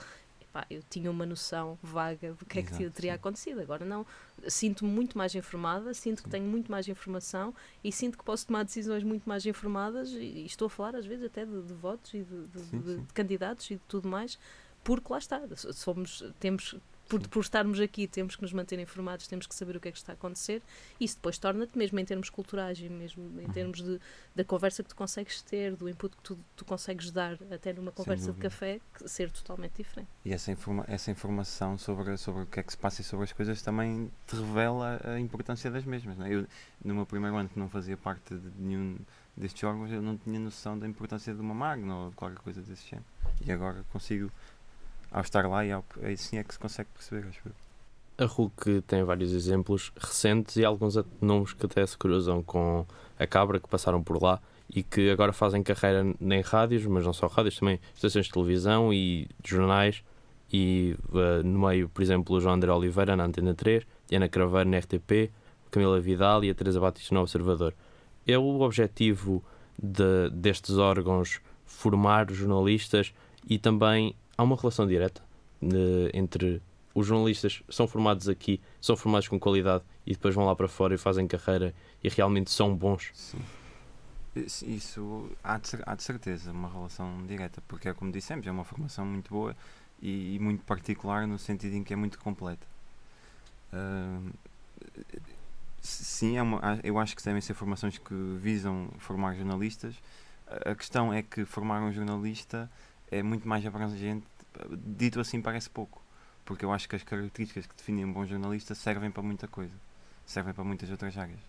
[0.52, 3.62] pá, eu tinha uma noção vaga do que é que teria acontecido.
[3.62, 4.06] Agora não,
[4.48, 8.64] sinto-me muito mais informada, sinto que tenho muito mais informação e sinto que posso tomar
[8.64, 12.14] decisões muito mais informadas e, e estou a falar às vezes até de, de votos
[12.14, 13.02] e de, sim, de, sim.
[13.02, 14.38] de, candidatos e de tudo mais,
[14.84, 16.76] porque lá está, somos, temos
[17.12, 19.92] por, por, estarmos aqui, temos que nos manter informados, temos que saber o que é
[19.92, 20.62] que está a acontecer.
[20.98, 23.52] Isso depois torna-te, mesmo em termos culturais e mesmo em uhum.
[23.52, 24.00] termos de,
[24.34, 27.92] da conversa que tu consegues ter, do input que tu, tu consegues dar, até numa
[27.92, 30.08] conversa de café, ser totalmente diferente.
[30.24, 33.26] E essa, informa essa informação sobre, sobre o que é que se passa e sobre
[33.26, 36.18] as coisas também te revela a importância das mesmas.
[36.18, 36.34] Não é?
[36.34, 36.48] Eu,
[36.82, 38.98] no meu primeiro ano, que não fazia parte de nenhum
[39.36, 42.62] destes órgãos, eu não tinha noção da importância de uma magna ou de qualquer coisa
[42.62, 43.06] desse género.
[43.46, 44.32] E agora consigo
[45.12, 47.52] ao estar lá e ao, aí sim é que se consegue perceber, acho eu.
[48.18, 52.86] A RUC tem vários exemplos recentes e alguns nomes que até se cruzam com
[53.18, 54.40] a Cabra, que passaram por lá
[54.74, 58.94] e que agora fazem carreira em rádios, mas não só rádios, também estações de televisão
[58.94, 60.04] e jornais.
[60.54, 64.70] E uh, no meio, por exemplo, o João André Oliveira na Antena 3, Diana Craveiro
[64.70, 65.32] na RTP,
[65.70, 67.74] Camila Vidal e a Teresa Batista no Observador.
[68.28, 69.44] É o objetivo
[69.82, 73.14] de, destes órgãos formar jornalistas
[73.50, 75.22] e também há uma relação direta
[75.62, 76.62] de, entre
[76.94, 80.94] os jornalistas são formados aqui, são formados com qualidade e depois vão lá para fora
[80.94, 81.74] e fazem carreira
[82.04, 83.12] e realmente são bons.
[83.14, 83.40] Sim.
[84.34, 88.64] Isso há de, há de certeza uma relação direta, porque é como dissemos, é uma
[88.64, 89.56] formação muito boa
[90.02, 92.66] e, e muito particular no sentido em que é muito completa.
[93.74, 94.32] Uh,
[95.82, 99.96] sim, é uma, eu acho que devem ser formações que visam formar jornalistas.
[100.66, 102.70] A questão é que formar um jornalista
[103.12, 104.26] é muito mais abrangente.
[104.72, 106.02] Dito assim, parece pouco,
[106.46, 109.74] porque eu acho que as características que definem um bom jornalista servem para muita coisa,
[110.26, 111.40] servem para muitas outras áreas.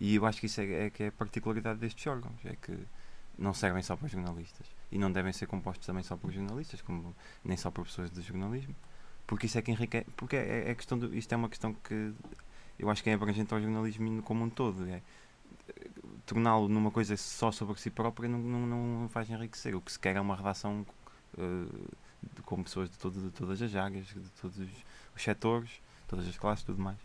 [0.00, 2.76] E eu acho que isso é, é que é a particularidade destes órgãos: é que
[3.38, 7.14] não servem só para jornalistas e não devem ser compostos também só por jornalistas, como
[7.44, 8.74] nem só por pessoas de jornalismo,
[9.26, 10.06] porque isso é que enriquece.
[10.16, 12.12] Porque é, é questão do, isto é uma questão que
[12.78, 14.86] eu acho que é abrangente ao jornalismo como um todo.
[14.88, 15.02] É,
[16.26, 18.66] torná-lo numa coisa só sobre si própria não, não,
[19.00, 19.74] não faz enriquecer.
[19.74, 20.86] O que se quer é uma redação
[21.38, 21.96] uh,
[22.44, 25.70] com pessoas de, todo, de, todas as áreas, de todos os setores,
[26.08, 26.98] todas as classes tudo mais.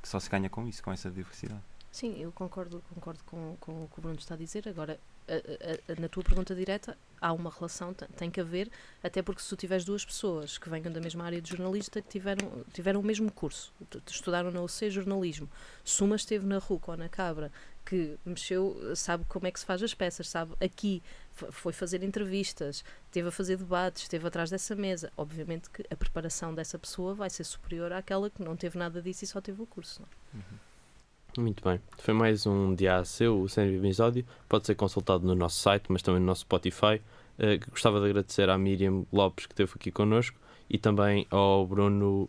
[0.00, 1.62] Que só se ganha com isso, com essa diversidade.
[1.90, 4.68] Sim, eu concordo, concordo com, com o que o Bruno está a dizer.
[4.68, 8.70] Agora, a, a, na tua pergunta direta, há uma relação, tem, que haver,
[9.02, 12.08] até porque se tu tiveres duas pessoas que venham da mesma área de jornalista, que
[12.08, 13.72] tiveram, tiveram o mesmo curso,
[14.06, 15.48] estudaram na UC jornalismo,
[15.84, 17.52] se uma esteve na RUC ou na Cabra,
[17.88, 22.84] que mexeu, sabe como é que se faz as peças, sabe aqui, foi fazer entrevistas,
[23.10, 25.10] teve a fazer debates, esteve atrás dessa mesa.
[25.16, 29.24] Obviamente que a preparação dessa pessoa vai ser superior àquela que não teve nada disso
[29.24, 30.02] e só teve o curso.
[30.02, 30.08] Não?
[30.08, 30.36] É?
[30.36, 31.44] Uhum.
[31.44, 31.80] Muito bem.
[31.96, 34.26] Foi mais um dia seu, o sétimo episódio.
[34.46, 37.00] Pode ser consultado no nosso site, mas também no nosso Spotify.
[37.38, 40.36] Uh, gostava de agradecer à Miriam Lopes que esteve aqui connosco
[40.68, 42.28] e também ao Bruno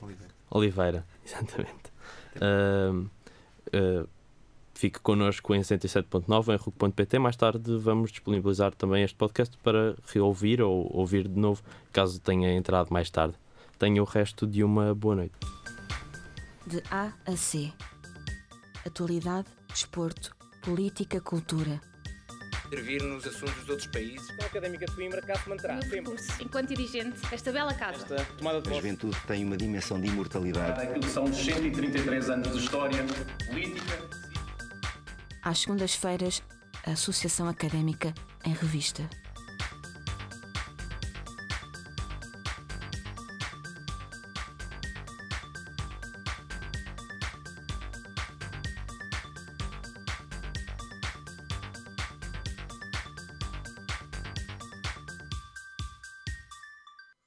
[0.00, 0.34] Oliveira.
[0.50, 1.92] Oliveira exatamente.
[2.36, 3.10] Uh,
[3.76, 4.08] uh,
[4.74, 7.18] fique connosco em 107.9 em RUC.pt.
[7.18, 11.62] Mais tarde vamos disponibilizar também este podcast para reouvir ou ouvir de novo,
[11.92, 13.34] caso tenha entrado mais tarde.
[13.78, 15.34] Tenha o resto de uma boa noite.
[16.66, 17.72] De A a C
[18.86, 21.80] atualidade, desporto, política, cultura.
[22.66, 24.28] Intervir nos assuntos de outros países.
[24.40, 26.14] A Académica de Coimbra cá se manterá sempre.
[26.40, 28.02] Enquanto dirigente desta bela casa.
[28.14, 30.82] Esta tomada de A juventude tem uma dimensão de imortalidade.
[30.82, 33.04] Aquilo que são 133 anos de história,
[33.46, 34.23] política.
[35.44, 36.42] Às segundas-feiras,
[36.86, 38.14] a Associação Académica
[38.46, 39.08] em Revista.